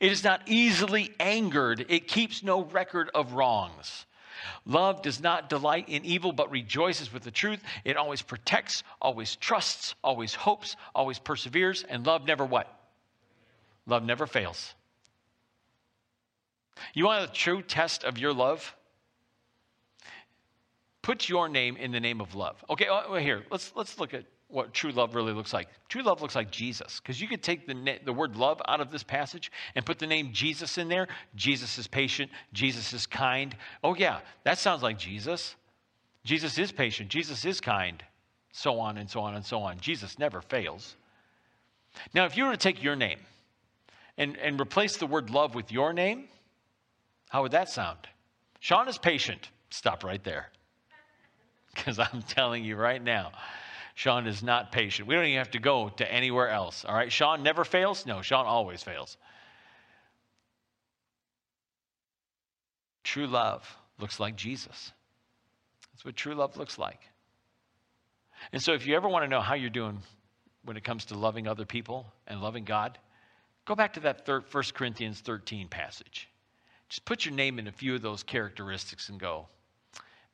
It 0.00 0.12
is 0.12 0.24
not 0.24 0.40
easily 0.46 1.12
angered. 1.20 1.84
It 1.90 2.08
keeps 2.08 2.42
no 2.42 2.64
record 2.64 3.10
of 3.14 3.34
wrongs. 3.34 4.06
Love 4.64 5.02
does 5.02 5.20
not 5.20 5.50
delight 5.50 5.90
in 5.90 6.06
evil, 6.06 6.32
but 6.32 6.50
rejoices 6.50 7.12
with 7.12 7.22
the 7.22 7.30
truth. 7.30 7.62
It 7.84 7.98
always 7.98 8.22
protects, 8.22 8.82
always 9.02 9.36
trusts, 9.36 9.94
always 10.02 10.34
hopes, 10.34 10.74
always 10.94 11.18
perseveres, 11.18 11.84
and 11.86 12.06
love 12.06 12.26
never 12.26 12.46
what? 12.46 12.66
Love 13.86 14.04
never 14.04 14.26
fails. 14.26 14.74
You 16.92 17.06
want 17.06 17.28
a 17.28 17.32
true 17.32 17.62
test 17.62 18.04
of 18.04 18.18
your 18.18 18.32
love? 18.32 18.74
Put 21.02 21.28
your 21.28 21.48
name 21.48 21.76
in 21.76 21.92
the 21.92 22.00
name 22.00 22.20
of 22.20 22.34
love. 22.34 22.62
Okay, 22.70 22.86
uh, 22.86 23.14
here, 23.14 23.44
let's, 23.50 23.72
let's 23.74 23.98
look 23.98 24.14
at 24.14 24.24
what 24.48 24.72
true 24.72 24.92
love 24.92 25.14
really 25.14 25.32
looks 25.32 25.52
like. 25.52 25.68
True 25.88 26.02
love 26.02 26.22
looks 26.22 26.34
like 26.34 26.50
Jesus, 26.50 27.00
because 27.00 27.20
you 27.20 27.28
could 27.28 27.42
take 27.42 27.66
the, 27.66 27.98
the 28.04 28.12
word 28.12 28.36
love 28.36 28.62
out 28.68 28.80
of 28.80 28.90
this 28.90 29.02
passage 29.02 29.50
and 29.74 29.84
put 29.84 29.98
the 29.98 30.06
name 30.06 30.30
Jesus 30.32 30.78
in 30.78 30.88
there. 30.88 31.08
Jesus 31.34 31.76
is 31.78 31.86
patient, 31.86 32.30
Jesus 32.52 32.92
is 32.92 33.06
kind. 33.06 33.56
Oh, 33.82 33.94
yeah, 33.94 34.20
that 34.44 34.58
sounds 34.58 34.82
like 34.82 34.98
Jesus. 34.98 35.56
Jesus 36.24 36.58
is 36.58 36.72
patient, 36.72 37.10
Jesus 37.10 37.44
is 37.44 37.60
kind, 37.60 38.02
so 38.52 38.78
on 38.78 38.96
and 38.96 39.10
so 39.10 39.20
on 39.20 39.34
and 39.34 39.44
so 39.44 39.60
on. 39.60 39.78
Jesus 39.80 40.18
never 40.18 40.40
fails. 40.40 40.96
Now, 42.14 42.24
if 42.24 42.36
you 42.36 42.44
were 42.44 42.52
to 42.52 42.56
take 42.56 42.82
your 42.82 42.96
name, 42.96 43.18
and, 44.16 44.36
and 44.38 44.60
replace 44.60 44.96
the 44.96 45.06
word 45.06 45.30
love 45.30 45.54
with 45.54 45.72
your 45.72 45.92
name, 45.92 46.28
how 47.34 47.42
would 47.42 47.50
that 47.50 47.68
sound? 47.68 47.98
Sean 48.60 48.86
is 48.86 48.96
patient. 48.96 49.50
Stop 49.70 50.04
right 50.04 50.22
there. 50.22 50.46
Because 51.74 51.98
I'm 51.98 52.22
telling 52.22 52.64
you 52.64 52.76
right 52.76 53.02
now, 53.02 53.32
Sean 53.96 54.28
is 54.28 54.40
not 54.40 54.70
patient. 54.70 55.08
We 55.08 55.16
don't 55.16 55.24
even 55.24 55.38
have 55.38 55.50
to 55.50 55.58
go 55.58 55.88
to 55.88 56.12
anywhere 56.12 56.48
else. 56.48 56.84
All 56.84 56.94
right? 56.94 57.10
Sean 57.10 57.42
never 57.42 57.64
fails? 57.64 58.06
No, 58.06 58.22
Sean 58.22 58.46
always 58.46 58.84
fails. 58.84 59.16
True 63.02 63.26
love 63.26 63.68
looks 63.98 64.20
like 64.20 64.36
Jesus. 64.36 64.92
That's 65.90 66.04
what 66.04 66.14
true 66.14 66.36
love 66.36 66.56
looks 66.56 66.78
like. 66.78 67.00
And 68.52 68.62
so, 68.62 68.74
if 68.74 68.86
you 68.86 68.94
ever 68.94 69.08
want 69.08 69.24
to 69.24 69.28
know 69.28 69.40
how 69.40 69.54
you're 69.54 69.70
doing 69.70 69.98
when 70.64 70.76
it 70.76 70.84
comes 70.84 71.06
to 71.06 71.18
loving 71.18 71.48
other 71.48 71.64
people 71.64 72.06
and 72.28 72.40
loving 72.40 72.62
God, 72.62 72.96
Go 73.64 73.74
back 73.74 73.94
to 73.94 74.00
that 74.00 74.28
1 74.28 74.42
Corinthians 74.74 75.20
13 75.20 75.68
passage. 75.68 76.28
Just 76.94 77.04
put 77.06 77.24
your 77.24 77.34
name 77.34 77.58
in 77.58 77.66
a 77.66 77.72
few 77.72 77.96
of 77.96 78.02
those 78.02 78.22
characteristics 78.22 79.08
and 79.08 79.18
go, 79.18 79.48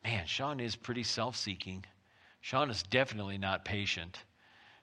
man, 0.05 0.27
Sean 0.27 0.61
is 0.61 0.77
pretty 0.77 1.03
self 1.03 1.35
seeking. 1.35 1.83
Sean 2.43 2.69
is 2.69 2.83
definitely 2.83 3.39
not 3.39 3.65
patient. 3.65 4.19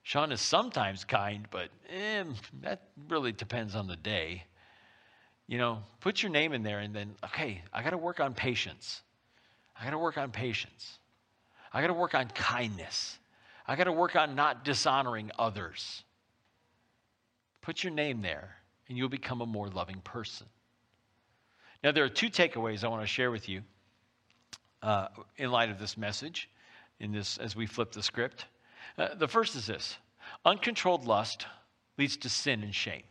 Sean 0.01 0.31
is 0.31 0.41
sometimes 0.41 1.03
kind, 1.03 1.45
but 1.51 1.69
eh, 1.87 2.23
that 2.63 2.81
really 3.07 3.31
depends 3.31 3.75
on 3.75 3.85
the 3.85 3.95
day. 3.95 4.43
You 5.45 5.59
know, 5.59 5.83
put 5.99 6.23
your 6.23 6.31
name 6.31 6.51
in 6.51 6.63
there 6.63 6.79
and 6.79 6.95
then, 6.95 7.13
okay, 7.23 7.61
I 7.71 7.83
got 7.83 7.91
to 7.91 7.97
work 7.99 8.19
on 8.19 8.33
patience. 8.33 9.03
I 9.79 9.83
got 9.83 9.91
to 9.91 9.99
work 9.99 10.17
on 10.17 10.31
patience. 10.31 10.97
I 11.71 11.81
got 11.81 11.87
to 11.87 11.93
work 11.93 12.15
on 12.15 12.27
kindness. 12.29 13.19
I 13.67 13.75
got 13.75 13.83
to 13.83 13.91
work 13.91 14.15
on 14.15 14.33
not 14.33 14.65
dishonoring 14.65 15.29
others. 15.37 16.01
Put 17.61 17.83
your 17.83 17.93
name 17.93 18.23
there, 18.23 18.55
and 18.89 18.97
you'll 18.97 19.09
become 19.09 19.41
a 19.41 19.45
more 19.45 19.67
loving 19.67 20.01
person. 20.01 20.47
Now, 21.83 21.91
there 21.91 22.03
are 22.03 22.09
two 22.09 22.29
takeaways 22.29 22.83
I 22.83 22.87
want 22.87 23.01
to 23.03 23.07
share 23.07 23.31
with 23.31 23.47
you 23.47 23.61
uh, 24.81 25.07
in 25.37 25.51
light 25.51 25.69
of 25.69 25.79
this 25.79 25.97
message, 25.97 26.49
in 26.99 27.11
this 27.11 27.37
as 27.37 27.55
we 27.55 27.65
flip 27.65 27.91
the 27.91 28.03
script. 28.03 28.45
Uh, 28.97 29.15
the 29.15 29.27
first 29.27 29.55
is 29.55 29.67
this: 29.67 29.97
uncontrolled 30.45 31.05
lust 31.05 31.45
leads 31.97 32.17
to 32.17 32.29
sin 32.29 32.63
and 32.63 32.73
shame. 32.73 33.03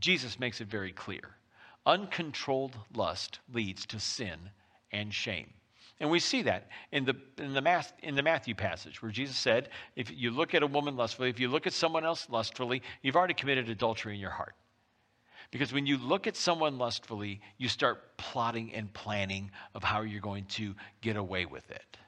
Jesus 0.00 0.40
makes 0.40 0.60
it 0.60 0.68
very 0.68 0.92
clear. 0.92 1.36
Uncontrolled 1.86 2.76
lust 2.94 3.40
leads 3.52 3.86
to 3.86 4.00
sin 4.00 4.38
and 4.92 5.12
shame. 5.12 5.50
And 6.00 6.10
we 6.10 6.18
see 6.18 6.42
that 6.42 6.68
in 6.92 7.04
the, 7.04 7.14
in, 7.38 7.52
the 7.52 7.86
in 8.02 8.14
the 8.14 8.22
Matthew 8.22 8.54
passage 8.54 9.02
where 9.02 9.10
Jesus 9.10 9.36
said, 9.36 9.68
if 9.96 10.10
you 10.10 10.30
look 10.30 10.54
at 10.54 10.62
a 10.62 10.66
woman 10.66 10.96
lustfully, 10.96 11.28
if 11.28 11.38
you 11.38 11.48
look 11.48 11.66
at 11.66 11.74
someone 11.74 12.04
else 12.04 12.26
lustfully, 12.30 12.82
you've 13.02 13.16
already 13.16 13.34
committed 13.34 13.68
adultery 13.68 14.14
in 14.14 14.20
your 14.20 14.30
heart. 14.30 14.54
Because 15.50 15.72
when 15.72 15.86
you 15.86 15.98
look 15.98 16.26
at 16.26 16.36
someone 16.36 16.78
lustfully, 16.78 17.40
you 17.58 17.68
start 17.68 18.16
plotting 18.16 18.72
and 18.72 18.92
planning 18.92 19.50
of 19.74 19.82
how 19.82 20.02
you're 20.02 20.20
going 20.20 20.44
to 20.44 20.74
get 21.00 21.16
away 21.16 21.44
with 21.44 21.68
it. 21.70 21.98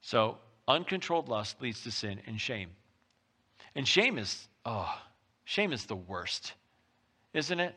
So, 0.00 0.38
uncontrolled 0.68 1.28
lust 1.28 1.60
leads 1.60 1.82
to 1.82 1.90
sin 1.90 2.20
and 2.26 2.40
shame. 2.40 2.70
And 3.74 3.86
shame 3.86 4.16
is, 4.16 4.48
oh, 4.64 4.92
shame 5.44 5.72
is 5.72 5.86
the 5.86 5.96
worst, 5.96 6.52
isn't 7.34 7.58
it? 7.58 7.74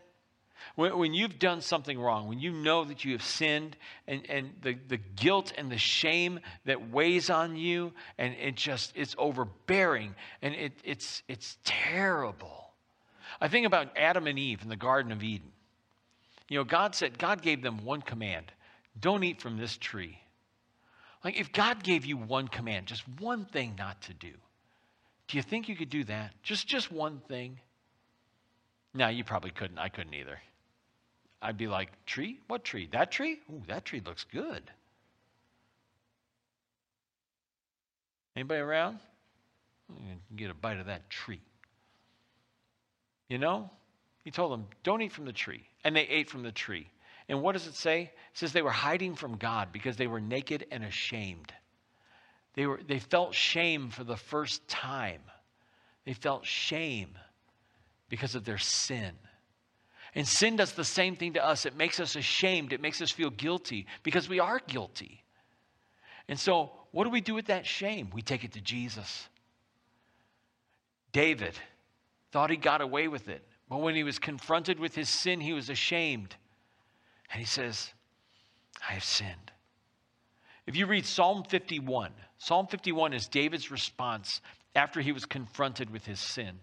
When, 0.75 0.97
when, 0.97 1.13
you've 1.13 1.39
done 1.39 1.61
something 1.61 1.99
wrong, 1.99 2.27
when 2.27 2.39
you 2.39 2.51
know 2.51 2.85
that 2.85 3.03
you 3.03 3.13
have 3.13 3.23
sinned, 3.23 3.75
and, 4.07 4.29
and 4.29 4.51
the, 4.61 4.77
the 4.87 4.97
guilt 4.97 5.51
and 5.57 5.69
the 5.69 5.77
shame 5.77 6.39
that 6.65 6.91
weighs 6.91 7.29
on 7.29 7.55
you, 7.57 7.91
and 8.17 8.33
it 8.35 8.55
just, 8.55 8.93
it's 8.95 9.15
overbearing, 9.17 10.15
and 10.41 10.53
it, 10.53 10.73
it's, 10.83 11.21
it's 11.27 11.57
terrible. 11.65 12.62
I 13.41 13.47
think 13.47 13.65
about 13.65 13.97
Adam 13.97 14.27
and 14.27 14.37
Eve 14.37 14.61
in 14.61 14.69
the 14.69 14.75
Garden 14.75 15.11
of 15.11 15.23
Eden. 15.23 15.51
You 16.49 16.59
know, 16.59 16.63
God 16.63 16.95
said, 16.95 17.17
God 17.17 17.41
gave 17.41 17.61
them 17.61 17.83
one 17.83 18.01
command 18.01 18.51
don't 18.99 19.23
eat 19.23 19.41
from 19.41 19.57
this 19.57 19.77
tree. 19.77 20.19
Like, 21.23 21.39
if 21.39 21.51
God 21.51 21.83
gave 21.83 22.05
you 22.05 22.17
one 22.17 22.47
command, 22.47 22.85
just 22.87 23.03
one 23.19 23.45
thing 23.45 23.75
not 23.77 24.01
to 24.03 24.13
do, 24.13 24.33
do 25.27 25.37
you 25.37 25.43
think 25.43 25.69
you 25.69 25.75
could 25.75 25.89
do 25.89 26.03
that? 26.03 26.31
Just, 26.43 26.67
just 26.67 26.91
one 26.91 27.21
thing? 27.27 27.59
No, 28.93 29.07
you 29.07 29.23
probably 29.23 29.51
couldn't. 29.51 29.79
I 29.79 29.89
couldn't 29.89 30.13
either. 30.13 30.39
I'd 31.41 31.57
be 31.57 31.67
like, 31.67 31.89
tree? 32.05 32.39
What 32.47 32.63
tree? 32.63 32.87
That 32.91 33.11
tree? 33.11 33.39
Ooh, 33.51 33.61
that 33.67 33.85
tree 33.85 34.01
looks 34.05 34.25
good. 34.25 34.63
Anybody 38.35 38.61
around? 38.61 38.99
Get 40.35 40.49
a 40.49 40.53
bite 40.53 40.79
of 40.79 40.87
that 40.87 41.09
tree. 41.09 41.41
You 43.33 43.39
know? 43.39 43.71
He 44.23 44.29
told 44.29 44.51
them, 44.51 44.67
don't 44.83 45.01
eat 45.01 45.11
from 45.11 45.25
the 45.25 45.33
tree. 45.33 45.63
And 45.83 45.95
they 45.95 46.03
ate 46.03 46.29
from 46.29 46.43
the 46.43 46.51
tree. 46.51 46.87
And 47.27 47.41
what 47.41 47.53
does 47.53 47.65
it 47.65 47.73
say? 47.73 48.03
It 48.03 48.37
says 48.37 48.53
they 48.53 48.61
were 48.61 48.69
hiding 48.69 49.15
from 49.15 49.37
God 49.37 49.69
because 49.71 49.97
they 49.97 50.05
were 50.05 50.21
naked 50.21 50.67
and 50.69 50.83
ashamed. 50.83 51.51
They, 52.53 52.67
were, 52.67 52.79
they 52.87 52.99
felt 52.99 53.33
shame 53.33 53.89
for 53.89 54.03
the 54.03 54.17
first 54.17 54.67
time. 54.67 55.21
They 56.05 56.13
felt 56.13 56.45
shame 56.45 57.09
because 58.07 58.35
of 58.35 58.45
their 58.45 58.59
sin. 58.59 59.13
And 60.13 60.27
sin 60.27 60.55
does 60.55 60.73
the 60.73 60.85
same 60.85 61.15
thing 61.15 61.33
to 61.33 61.43
us. 61.43 61.65
It 61.65 61.75
makes 61.75 61.99
us 61.99 62.15
ashamed. 62.15 62.71
It 62.71 62.81
makes 62.81 63.01
us 63.01 63.09
feel 63.09 63.31
guilty 63.31 63.87
because 64.03 64.29
we 64.29 64.39
are 64.39 64.61
guilty. 64.67 65.23
And 66.27 66.39
so, 66.39 66.71
what 66.91 67.05
do 67.05 67.09
we 67.09 67.21
do 67.21 67.33
with 67.33 67.47
that 67.47 67.65
shame? 67.65 68.11
We 68.13 68.21
take 68.21 68.43
it 68.43 68.51
to 68.51 68.61
Jesus. 68.61 69.27
David, 71.11 71.57
thought 72.33 72.49
he 72.49 72.57
got 72.57 72.81
away 72.81 73.07
with 73.07 73.29
it. 73.29 73.43
But 73.69 73.81
when 73.81 73.93
he 73.93 74.03
was 74.03 74.17
confronted 74.17 74.79
with 74.79 74.95
his 74.95 75.07
sin, 75.07 75.39
he 75.39 75.53
was 75.53 75.69
ashamed. 75.69 76.35
And 77.31 77.39
he 77.39 77.45
says, 77.45 77.93
I 78.87 78.93
have 78.93 79.03
sinned. 79.03 79.51
If 80.65 80.75
you 80.75 80.87
read 80.87 81.05
Psalm 81.05 81.43
51, 81.43 82.11
Psalm 82.39 82.65
51 82.67 83.13
is 83.13 83.27
David's 83.27 83.69
response 83.69 84.41
after 84.75 84.99
he 84.99 85.11
was 85.11 85.25
confronted 85.25 85.91
with 85.91 86.05
his 86.05 86.19
sin. 86.19 86.57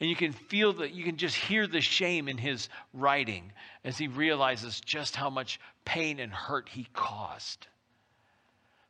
And 0.00 0.10
you 0.10 0.16
can 0.16 0.32
feel 0.32 0.74
that, 0.74 0.92
you 0.92 1.02
can 1.02 1.16
just 1.16 1.36
hear 1.36 1.66
the 1.66 1.80
shame 1.80 2.28
in 2.28 2.36
his 2.36 2.68
writing 2.92 3.52
as 3.84 3.96
he 3.96 4.08
realizes 4.08 4.82
just 4.82 5.16
how 5.16 5.30
much 5.30 5.58
pain 5.86 6.20
and 6.20 6.32
hurt 6.32 6.68
he 6.68 6.86
caused. 6.92 7.68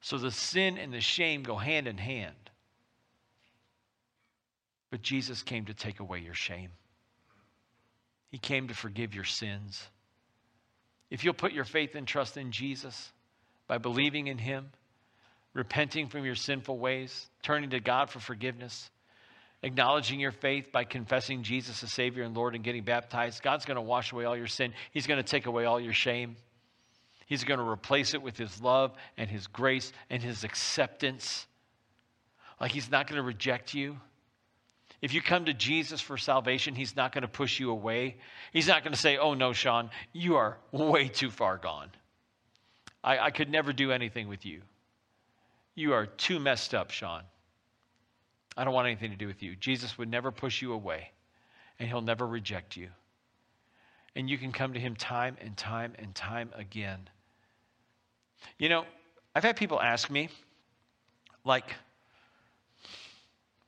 So 0.01 0.19
the 0.19 0.33
sin 0.33 0.77
and 0.77 0.93
the 0.93 1.01
shame 1.01 1.45
go 1.45 1.57
hand 1.57 1.87
in 1.87 1.99
hand. 1.99 2.44
But 4.95 5.03
Jesus 5.03 5.43
came 5.43 5.65
to 5.65 5.75
take 5.75 5.99
away 5.99 6.21
your 6.21 6.35
shame. 6.35 6.71
He 8.31 8.39
came 8.39 8.69
to 8.69 8.75
forgive 8.75 9.13
your 9.13 9.25
sins. 9.25 9.83
If 11.11 11.25
you'll 11.25 11.35
put 11.35 11.51
your 11.51 11.65
faith 11.65 11.97
and 11.97 12.07
trust 12.07 12.37
in 12.37 12.53
Jesus 12.53 13.11
by 13.67 13.79
believing 13.79 14.29
in 14.29 14.39
Him, 14.39 14.71
repenting 15.53 16.07
from 16.07 16.25
your 16.25 16.37
sinful 16.37 16.79
ways, 16.79 17.29
turning 17.43 17.71
to 17.71 17.81
God 17.81 18.09
for 18.09 18.21
forgiveness, 18.21 18.89
acknowledging 19.65 20.21
your 20.21 20.31
faith 20.31 20.71
by 20.71 20.85
confessing 20.85 21.43
Jesus 21.43 21.83
as 21.83 21.93
Savior 21.93 22.23
and 22.23 22.37
Lord 22.37 22.55
and 22.55 22.63
getting 22.63 22.85
baptized, 22.85 23.43
God's 23.43 23.65
going 23.65 23.75
to 23.75 23.83
wash 23.83 24.13
away 24.13 24.27
all 24.27 24.37
your 24.37 24.47
sin. 24.47 24.75
He's 24.93 25.09
going 25.09 25.21
to 25.21 25.29
take 25.29 25.47
away 25.47 25.65
all 25.65 25.81
your 25.81 25.93
shame. 25.93 26.37
He's 27.27 27.43
going 27.43 27.59
to 27.59 27.69
replace 27.69 28.15
it 28.15 28.23
with 28.23 28.39
His 28.39 28.63
love 28.63 28.93
and 29.17 29.29
His 29.29 29.49
grace 29.49 29.93
and 30.09 30.23
His 30.23 30.45
acceptance. 30.45 31.49
Like 32.61 32.71
He's 32.71 32.93
not 32.93 33.09
going 33.09 33.21
to 33.21 33.27
reject 33.27 33.75
you. 33.75 33.97
If 35.05 35.13
you 35.13 35.21
come 35.21 35.45
to 35.45 35.53
Jesus 35.53 36.01
for 36.01 36.17
salvation, 36.17 36.75
He's 36.75 36.97
not 36.97 37.13
going 37.13 37.23
to 37.23 37.29
push 37.29 37.61
you 37.61 37.71
away. 37.71 38.17
He's 38.55 38.69
not 38.69 38.83
going 38.83 38.95
to 38.95 38.99
say, 38.99 39.19
Oh, 39.19 39.35
no, 39.35 39.53
Sean, 39.53 39.91
you 40.15 40.37
are 40.37 40.57
way 40.73 41.09
too 41.09 41.31
far 41.31 41.59
gone. 41.59 41.91
I, 43.05 43.19
I 43.19 43.31
could 43.31 43.51
never 43.51 43.75
do 43.75 43.93
anything 43.93 44.29
with 44.29 44.47
you. 44.47 44.63
You 45.75 45.93
are 45.93 46.07
too 46.07 46.41
messed 46.41 46.75
up, 46.75 46.91
Sean. 46.91 47.23
I 48.57 48.65
don't 48.65 48.73
want 48.73 48.87
anything 48.87 49.11
to 49.11 49.17
do 49.19 49.27
with 49.27 49.43
you. 49.43 49.55
Jesus 49.57 49.99
would 49.99 50.09
never 50.09 50.33
push 50.33 50.63
you 50.63 50.73
away, 50.73 51.11
and 51.79 51.87
He'll 51.87 52.01
never 52.01 52.27
reject 52.27 52.75
you. 52.75 52.89
And 54.17 54.31
you 54.31 54.39
can 54.39 54.53
come 54.53 54.73
to 54.73 54.81
Him 54.81 54.97
time 54.97 55.37
and 55.43 55.55
time 55.55 55.93
and 55.99 56.15
time 56.15 56.49
again. 56.55 57.11
You 58.59 58.71
know, 58.71 58.87
I've 59.35 59.45
had 59.45 59.57
people 59.57 59.79
ask 59.79 60.09
me, 60.09 60.31
like, 61.45 61.75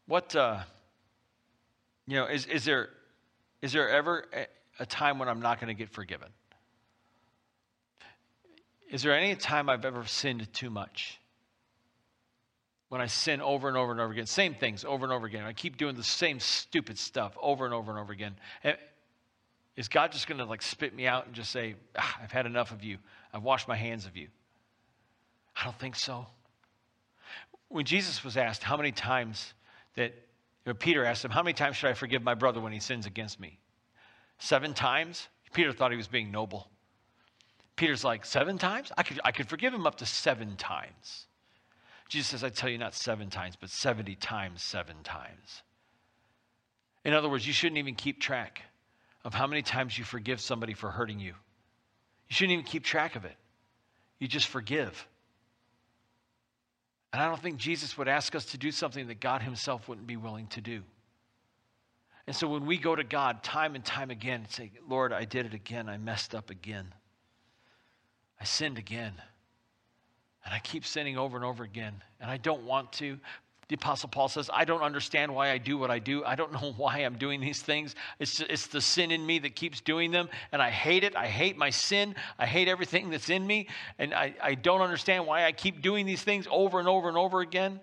what, 0.06 0.34
uh, 0.34 0.60
you 2.06 2.16
know, 2.16 2.26
is, 2.26 2.46
is, 2.46 2.64
there, 2.64 2.88
is 3.62 3.72
there 3.72 3.88
ever 3.88 4.24
a, 4.78 4.86
time 4.86 5.18
when 5.18 5.28
I'm 5.28 5.40
not 5.40 5.60
going 5.60 5.68
to 5.68 5.74
get 5.74 5.90
forgiven? 5.90 6.28
Is 8.90 9.02
there 9.02 9.16
any 9.16 9.34
time 9.34 9.68
I've 9.68 9.84
ever 9.84 10.04
sinned 10.04 10.52
too 10.52 10.70
much? 10.70 11.20
When 12.88 13.00
I 13.00 13.06
sin 13.06 13.40
over 13.40 13.66
and 13.66 13.76
over 13.76 13.90
and 13.90 14.00
over 14.00 14.12
again, 14.12 14.26
same 14.26 14.54
things 14.54 14.84
over 14.84 15.04
and 15.04 15.12
over 15.12 15.26
again. 15.26 15.42
I 15.42 15.52
keep 15.52 15.76
doing 15.76 15.96
the 15.96 16.04
same 16.04 16.38
stupid 16.38 16.98
stuff 16.98 17.36
over 17.42 17.64
and 17.64 17.74
over 17.74 17.90
and 17.90 17.98
over 17.98 18.12
again. 18.12 18.36
Is 19.74 19.88
God 19.88 20.12
just 20.12 20.28
going 20.28 20.38
to 20.38 20.44
like 20.44 20.62
spit 20.62 20.94
me 20.94 21.06
out 21.06 21.26
and 21.26 21.34
just 21.34 21.50
say, 21.50 21.74
ah, 21.98 22.18
I've 22.22 22.30
had 22.30 22.46
enough 22.46 22.70
of 22.70 22.84
you. 22.84 22.98
I've 23.32 23.42
washed 23.42 23.66
my 23.66 23.74
hands 23.74 24.06
of 24.06 24.16
you? 24.16 24.28
I 25.56 25.64
don't 25.64 25.78
think 25.78 25.96
so. 25.96 26.26
When 27.68 27.84
Jesus 27.84 28.22
was 28.22 28.36
asked 28.36 28.62
how 28.62 28.76
many 28.76 28.92
times 28.92 29.52
that 29.96 30.14
you 30.66 30.72
know, 30.72 30.74
Peter 30.74 31.04
asked 31.04 31.24
him, 31.24 31.30
How 31.30 31.44
many 31.44 31.54
times 31.54 31.76
should 31.76 31.90
I 31.90 31.94
forgive 31.94 32.22
my 32.22 32.34
brother 32.34 32.60
when 32.60 32.72
he 32.72 32.80
sins 32.80 33.06
against 33.06 33.38
me? 33.38 33.60
Seven 34.38 34.74
times? 34.74 35.28
Peter 35.52 35.72
thought 35.72 35.92
he 35.92 35.96
was 35.96 36.08
being 36.08 36.32
noble. 36.32 36.68
Peter's 37.76 38.02
like, 38.02 38.26
Seven 38.26 38.58
times? 38.58 38.90
I 38.98 39.04
could, 39.04 39.20
I 39.24 39.30
could 39.30 39.48
forgive 39.48 39.72
him 39.72 39.86
up 39.86 39.94
to 39.96 40.06
seven 40.06 40.56
times. 40.56 41.26
Jesus 42.08 42.28
says, 42.28 42.44
I 42.44 42.48
tell 42.48 42.68
you, 42.68 42.78
not 42.78 42.94
seven 42.94 43.30
times, 43.30 43.56
but 43.56 43.70
70 43.70 44.16
times 44.16 44.62
seven 44.62 44.96
times. 45.02 45.62
In 47.04 47.14
other 47.14 47.28
words, 47.28 47.46
you 47.46 47.52
shouldn't 47.52 47.78
even 47.78 47.94
keep 47.94 48.20
track 48.20 48.62
of 49.24 49.34
how 49.34 49.46
many 49.46 49.62
times 49.62 49.96
you 49.96 50.04
forgive 50.04 50.40
somebody 50.40 50.74
for 50.74 50.90
hurting 50.90 51.20
you. 51.20 51.34
You 52.28 52.34
shouldn't 52.34 52.52
even 52.52 52.64
keep 52.64 52.84
track 52.84 53.16
of 53.16 53.24
it. 53.24 53.36
You 54.18 54.28
just 54.28 54.48
forgive. 54.48 55.06
And 57.16 57.24
I 57.24 57.28
don't 57.28 57.40
think 57.40 57.56
Jesus 57.56 57.96
would 57.96 58.08
ask 58.08 58.34
us 58.34 58.44
to 58.50 58.58
do 58.58 58.70
something 58.70 59.06
that 59.06 59.20
God 59.20 59.40
Himself 59.40 59.88
wouldn't 59.88 60.06
be 60.06 60.18
willing 60.18 60.48
to 60.48 60.60
do. 60.60 60.82
And 62.26 62.36
so 62.36 62.46
when 62.46 62.66
we 62.66 62.76
go 62.76 62.94
to 62.94 63.04
God 63.04 63.42
time 63.42 63.74
and 63.74 63.82
time 63.82 64.10
again 64.10 64.40
and 64.40 64.50
say, 64.50 64.70
Lord, 64.86 65.14
I 65.14 65.24
did 65.24 65.46
it 65.46 65.54
again, 65.54 65.88
I 65.88 65.96
messed 65.96 66.34
up 66.34 66.50
again, 66.50 66.92
I 68.38 68.44
sinned 68.44 68.76
again, 68.76 69.14
and 70.44 70.52
I 70.52 70.58
keep 70.58 70.84
sinning 70.84 71.16
over 71.16 71.38
and 71.38 71.46
over 71.46 71.64
again, 71.64 72.02
and 72.20 72.30
I 72.30 72.36
don't 72.36 72.64
want 72.64 72.92
to. 72.94 73.18
The 73.68 73.74
Apostle 73.74 74.08
Paul 74.08 74.28
says, 74.28 74.48
I 74.52 74.64
don't 74.64 74.82
understand 74.82 75.34
why 75.34 75.50
I 75.50 75.58
do 75.58 75.76
what 75.76 75.90
I 75.90 75.98
do. 75.98 76.24
I 76.24 76.36
don't 76.36 76.52
know 76.60 76.72
why 76.76 76.98
I'm 76.98 77.18
doing 77.18 77.40
these 77.40 77.60
things. 77.60 77.94
It's, 78.18 78.40
it's 78.40 78.68
the 78.68 78.80
sin 78.80 79.10
in 79.10 79.24
me 79.24 79.38
that 79.40 79.56
keeps 79.56 79.80
doing 79.80 80.10
them, 80.10 80.28
and 80.52 80.62
I 80.62 80.70
hate 80.70 81.02
it. 81.04 81.16
I 81.16 81.26
hate 81.26 81.56
my 81.56 81.70
sin. 81.70 82.14
I 82.38 82.46
hate 82.46 82.68
everything 82.68 83.10
that's 83.10 83.28
in 83.28 83.46
me, 83.46 83.68
and 83.98 84.14
I, 84.14 84.34
I 84.40 84.54
don't 84.54 84.82
understand 84.82 85.26
why 85.26 85.44
I 85.44 85.52
keep 85.52 85.82
doing 85.82 86.06
these 86.06 86.22
things 86.22 86.46
over 86.50 86.78
and 86.78 86.88
over 86.88 87.08
and 87.08 87.16
over 87.16 87.40
again. 87.40 87.80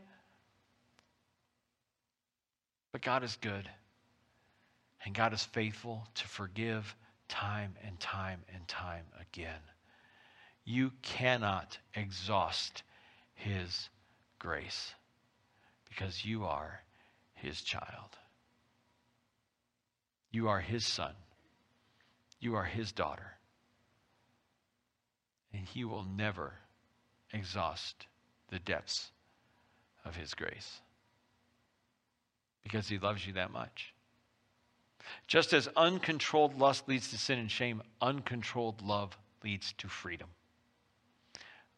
But 2.92 3.02
God 3.02 3.24
is 3.24 3.38
good. 3.42 3.70
And 5.06 5.14
God 5.14 5.34
is 5.34 5.44
faithful 5.44 6.08
to 6.16 6.28
forgive 6.28 6.96
time 7.28 7.76
and 7.86 8.00
time 8.00 8.40
and 8.54 8.66
time 8.70 9.04
again. 9.20 9.60
You 10.64 10.94
cannot 11.02 11.78
exhaust 11.94 12.84
His 13.34 13.90
grace 14.40 14.94
because 15.96 16.26
you 16.26 16.46
are 16.46 16.82
His 17.36 17.62
child. 17.62 18.18
You 20.32 20.48
are 20.48 20.60
His 20.60 20.86
son. 20.86 21.14
You 22.40 22.56
are 22.56 22.64
His 22.64 22.92
daughter. 22.92 23.38
And 25.54 25.62
He 25.66 25.84
will 25.84 26.04
never 26.04 26.54
exhaust 27.32 28.08
the 28.50 28.60
depths 28.60 29.12
of 30.04 30.16
His 30.16 30.34
grace 30.34 30.82
because 32.64 32.88
He 32.88 32.98
loves 32.98 33.28
you 33.28 33.34
that 33.34 33.52
much. 33.52 33.94
Just 35.28 35.54
as 35.54 35.68
uncontrolled 35.76 36.58
lust 36.58 36.88
leads 36.88 37.10
to 37.12 37.18
sin 37.18 37.38
and 37.38 37.52
shame, 37.52 37.84
uncontrolled 38.02 38.82
love 38.82 39.16
leads 39.44 39.74
to 39.74 39.88
freedom. 39.88 40.30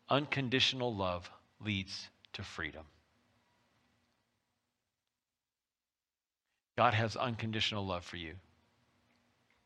Unconditional 0.10 0.96
love 0.96 1.30
leads 1.60 2.10
to 2.34 2.44
freedom. 2.44 2.86
God 6.78 6.94
has 6.94 7.16
unconditional 7.16 7.86
love 7.86 8.04
for 8.04 8.18
you. 8.18 8.34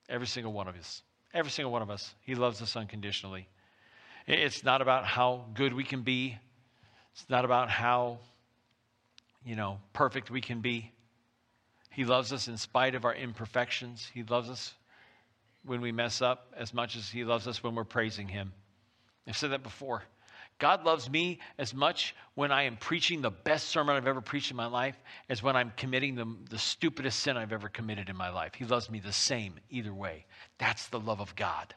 Every 0.07 0.27
single 0.27 0.53
one 0.53 0.67
of 0.67 0.75
us. 0.75 1.01
Every 1.33 1.51
single 1.51 1.71
one 1.71 1.81
of 1.81 1.89
us. 1.89 2.13
He 2.21 2.35
loves 2.35 2.61
us 2.61 2.75
unconditionally. 2.75 3.47
It's 4.27 4.63
not 4.63 4.81
about 4.81 5.05
how 5.05 5.45
good 5.53 5.73
we 5.73 5.83
can 5.83 6.01
be. 6.01 6.37
It's 7.13 7.29
not 7.29 7.45
about 7.45 7.69
how, 7.69 8.19
you 9.43 9.55
know, 9.55 9.79
perfect 9.93 10.29
we 10.29 10.41
can 10.41 10.61
be. 10.61 10.91
He 11.91 12.05
loves 12.05 12.31
us 12.31 12.47
in 12.47 12.57
spite 12.57 12.95
of 12.95 13.05
our 13.05 13.13
imperfections. 13.13 14.09
He 14.13 14.23
loves 14.23 14.49
us 14.49 14.73
when 15.65 15.81
we 15.81 15.91
mess 15.91 16.21
up 16.21 16.53
as 16.57 16.73
much 16.73 16.95
as 16.95 17.09
He 17.09 17.23
loves 17.23 17.47
us 17.47 17.63
when 17.63 17.75
we're 17.75 17.83
praising 17.83 18.27
Him. 18.27 18.53
I've 19.27 19.37
said 19.37 19.51
that 19.51 19.63
before. 19.63 20.03
God 20.59 20.83
loves 20.83 21.09
me 21.09 21.39
as 21.57 21.73
much 21.73 22.15
when 22.35 22.51
I 22.51 22.63
am 22.63 22.75
preaching 22.77 23.21
the 23.21 23.31
best 23.31 23.69
sermon 23.69 23.95
I've 23.95 24.07
ever 24.07 24.21
preached 24.21 24.51
in 24.51 24.57
my 24.57 24.65
life 24.65 24.99
as 25.29 25.41
when 25.41 25.55
I'm 25.55 25.71
committing 25.77 26.15
the, 26.15 26.27
the 26.49 26.59
stupidest 26.59 27.21
sin 27.21 27.37
I've 27.37 27.53
ever 27.53 27.69
committed 27.69 28.09
in 28.09 28.15
my 28.17 28.29
life. 28.29 28.53
He 28.55 28.65
loves 28.65 28.89
me 28.89 28.99
the 28.99 29.13
same 29.13 29.55
either 29.69 29.93
way. 29.93 30.25
That's 30.57 30.87
the 30.87 30.99
love 30.99 31.21
of 31.21 31.35
God. 31.35 31.73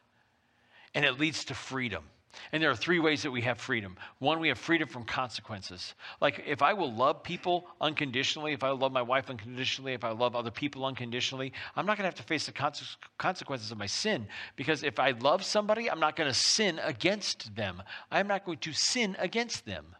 And 0.93 1.05
it 1.05 1.19
leads 1.19 1.45
to 1.45 1.55
freedom. 1.55 2.03
And 2.51 2.61
there 2.61 2.69
are 2.69 2.75
three 2.75 2.99
ways 2.99 3.23
that 3.23 3.31
we 3.31 3.41
have 3.41 3.59
freedom. 3.59 3.95
One, 4.19 4.39
we 4.39 4.47
have 4.47 4.57
freedom 4.57 4.87
from 4.87 5.03
consequences. 5.03 5.93
Like 6.21 6.43
if 6.47 6.61
I 6.61 6.73
will 6.73 6.93
love 6.93 7.23
people 7.23 7.67
unconditionally, 7.79 8.53
if 8.53 8.63
I 8.63 8.69
love 8.69 8.91
my 8.91 9.01
wife 9.01 9.29
unconditionally, 9.29 9.93
if 9.93 10.03
I 10.03 10.11
love 10.11 10.35
other 10.35 10.51
people 10.51 10.85
unconditionally, 10.85 11.53
I'm 11.75 11.85
not 11.85 11.97
going 11.97 12.03
to 12.03 12.07
have 12.07 12.15
to 12.15 12.23
face 12.23 12.45
the 12.45 12.91
consequences 13.17 13.71
of 13.71 13.77
my 13.77 13.85
sin 13.85 14.27
because 14.55 14.83
if 14.83 14.99
I 14.99 15.11
love 15.11 15.43
somebody, 15.43 15.89
I'm 15.89 15.99
not 15.99 16.15
going 16.15 16.29
to 16.29 16.33
sin 16.33 16.79
against 16.83 17.55
them. 17.55 17.81
I'm 18.11 18.27
not 18.27 18.45
going 18.45 18.59
to 18.59 18.73
sin 18.73 19.15
against 19.19 19.65
them. 19.65 19.95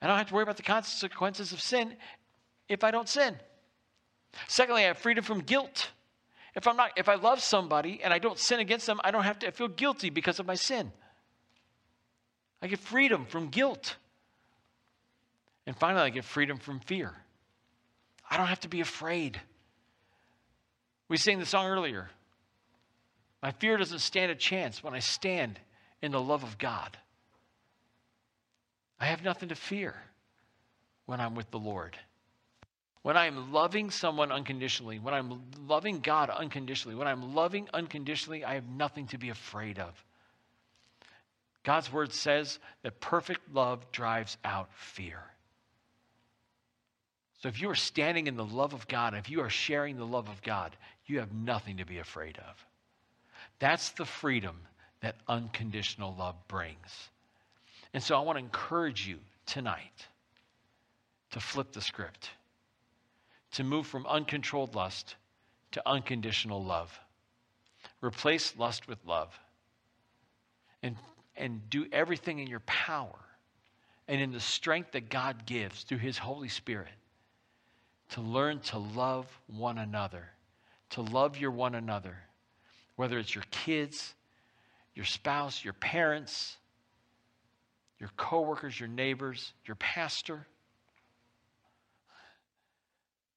I 0.00 0.06
don't 0.06 0.18
have 0.18 0.28
to 0.28 0.34
worry 0.34 0.42
about 0.42 0.56
the 0.56 0.62
consequences 0.62 1.52
of 1.52 1.60
sin 1.60 1.96
if 2.68 2.84
I 2.84 2.90
don't 2.90 3.08
sin. 3.08 3.36
Secondly, 4.48 4.82
I 4.82 4.88
have 4.88 4.98
freedom 4.98 5.24
from 5.24 5.40
guilt. 5.40 5.90
If 6.54 6.66
I'm 6.68 6.76
not, 6.76 6.92
if 6.96 7.08
I 7.08 7.14
love 7.16 7.40
somebody 7.40 8.00
and 8.02 8.12
I 8.12 8.18
don't 8.18 8.38
sin 8.38 8.60
against 8.60 8.86
them, 8.86 9.00
I 9.02 9.10
don't 9.10 9.24
have 9.24 9.40
to 9.40 9.50
feel 9.50 9.68
guilty 9.68 10.10
because 10.10 10.38
of 10.38 10.46
my 10.46 10.54
sin. 10.54 10.92
I 12.62 12.68
get 12.68 12.78
freedom 12.78 13.26
from 13.26 13.48
guilt. 13.48 13.96
And 15.66 15.76
finally, 15.76 16.02
I 16.02 16.10
get 16.10 16.24
freedom 16.24 16.58
from 16.58 16.80
fear. 16.80 17.12
I 18.30 18.36
don't 18.36 18.46
have 18.46 18.60
to 18.60 18.68
be 18.68 18.80
afraid. 18.80 19.40
We 21.08 21.16
sang 21.16 21.38
the 21.38 21.46
song 21.46 21.66
earlier. 21.66 22.08
My 23.42 23.50
fear 23.50 23.76
doesn't 23.76 23.98
stand 23.98 24.30
a 24.30 24.34
chance 24.34 24.82
when 24.82 24.94
I 24.94 25.00
stand 25.00 25.58
in 26.00 26.12
the 26.12 26.20
love 26.20 26.44
of 26.44 26.56
God. 26.56 26.96
I 28.98 29.06
have 29.06 29.22
nothing 29.22 29.48
to 29.50 29.54
fear 29.54 29.94
when 31.06 31.20
I'm 31.20 31.34
with 31.34 31.50
the 31.50 31.58
Lord 31.58 31.98
when 33.04 33.18
I'm 33.18 33.52
loving 33.52 33.90
someone 33.90 34.32
unconditionally, 34.32 34.98
when 34.98 35.12
I'm 35.12 35.42
loving 35.66 36.00
God 36.00 36.30
unconditionally, 36.30 36.96
when 36.96 37.06
I'm 37.06 37.34
loving 37.34 37.68
unconditionally, 37.74 38.46
I 38.46 38.54
have 38.54 38.66
nothing 38.66 39.08
to 39.08 39.18
be 39.18 39.28
afraid 39.28 39.78
of. 39.78 39.92
God's 41.64 41.92
word 41.92 42.14
says 42.14 42.58
that 42.82 43.00
perfect 43.00 43.42
love 43.52 43.92
drives 43.92 44.38
out 44.42 44.70
fear. 44.72 45.22
So 47.42 47.50
if 47.50 47.60
you 47.60 47.68
are 47.68 47.74
standing 47.74 48.26
in 48.26 48.36
the 48.36 48.44
love 48.44 48.72
of 48.72 48.88
God, 48.88 49.12
if 49.12 49.28
you 49.28 49.42
are 49.42 49.50
sharing 49.50 49.98
the 49.98 50.06
love 50.06 50.30
of 50.30 50.40
God, 50.40 50.74
you 51.04 51.18
have 51.18 51.34
nothing 51.34 51.76
to 51.76 51.84
be 51.84 51.98
afraid 51.98 52.38
of. 52.38 52.66
That's 53.58 53.90
the 53.90 54.06
freedom 54.06 54.58
that 55.02 55.16
unconditional 55.28 56.14
love 56.18 56.36
brings. 56.48 57.10
And 57.92 58.02
so 58.02 58.16
I 58.16 58.20
want 58.20 58.38
to 58.38 58.44
encourage 58.44 59.06
you 59.06 59.18
tonight 59.44 60.08
to 61.32 61.40
flip 61.40 61.72
the 61.72 61.82
script 61.82 62.30
to 63.54 63.64
move 63.64 63.86
from 63.86 64.06
uncontrolled 64.06 64.74
lust 64.74 65.16
to 65.72 65.82
unconditional 65.88 66.62
love. 66.62 66.98
Replace 68.00 68.56
lust 68.56 68.88
with 68.88 68.98
love. 69.06 69.38
And, 70.82 70.96
and 71.36 71.68
do 71.70 71.86
everything 71.92 72.38
in 72.38 72.46
your 72.46 72.60
power 72.60 73.18
and 74.06 74.20
in 74.20 74.32
the 74.32 74.40
strength 74.40 74.92
that 74.92 75.08
God 75.08 75.46
gives 75.46 75.82
through 75.82 75.98
His 75.98 76.18
Holy 76.18 76.48
Spirit 76.48 76.92
to 78.10 78.20
learn 78.20 78.60
to 78.60 78.78
love 78.78 79.26
one 79.46 79.78
another, 79.78 80.28
to 80.90 81.00
love 81.00 81.38
your 81.38 81.50
one 81.50 81.74
another, 81.74 82.16
whether 82.96 83.18
it's 83.18 83.34
your 83.34 83.44
kids, 83.50 84.14
your 84.94 85.06
spouse, 85.06 85.64
your 85.64 85.72
parents, 85.74 86.56
your 87.98 88.10
coworkers, 88.16 88.78
your 88.78 88.88
neighbors, 88.88 89.54
your 89.64 89.76
pastor 89.76 90.46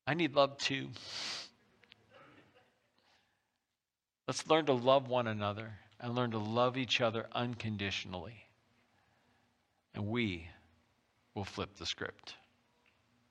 I 0.08 0.13
need 0.13 0.36
love 0.36 0.58
too. 0.58 0.88
Let's 4.26 4.48
learn 4.48 4.65
to 4.67 4.74
love 4.74 5.10
one 5.10 5.28
another 5.28 5.74
and 6.00 6.15
learn 6.15 6.32
to 6.32 6.38
love 6.38 6.78
each 6.78 7.02
other 7.02 7.28
unconditionally. 7.34 8.46
And 9.93 10.08
we 10.08 10.48
will 11.34 11.43
flip 11.43 11.76
the 11.76 11.86
script. 11.86 12.36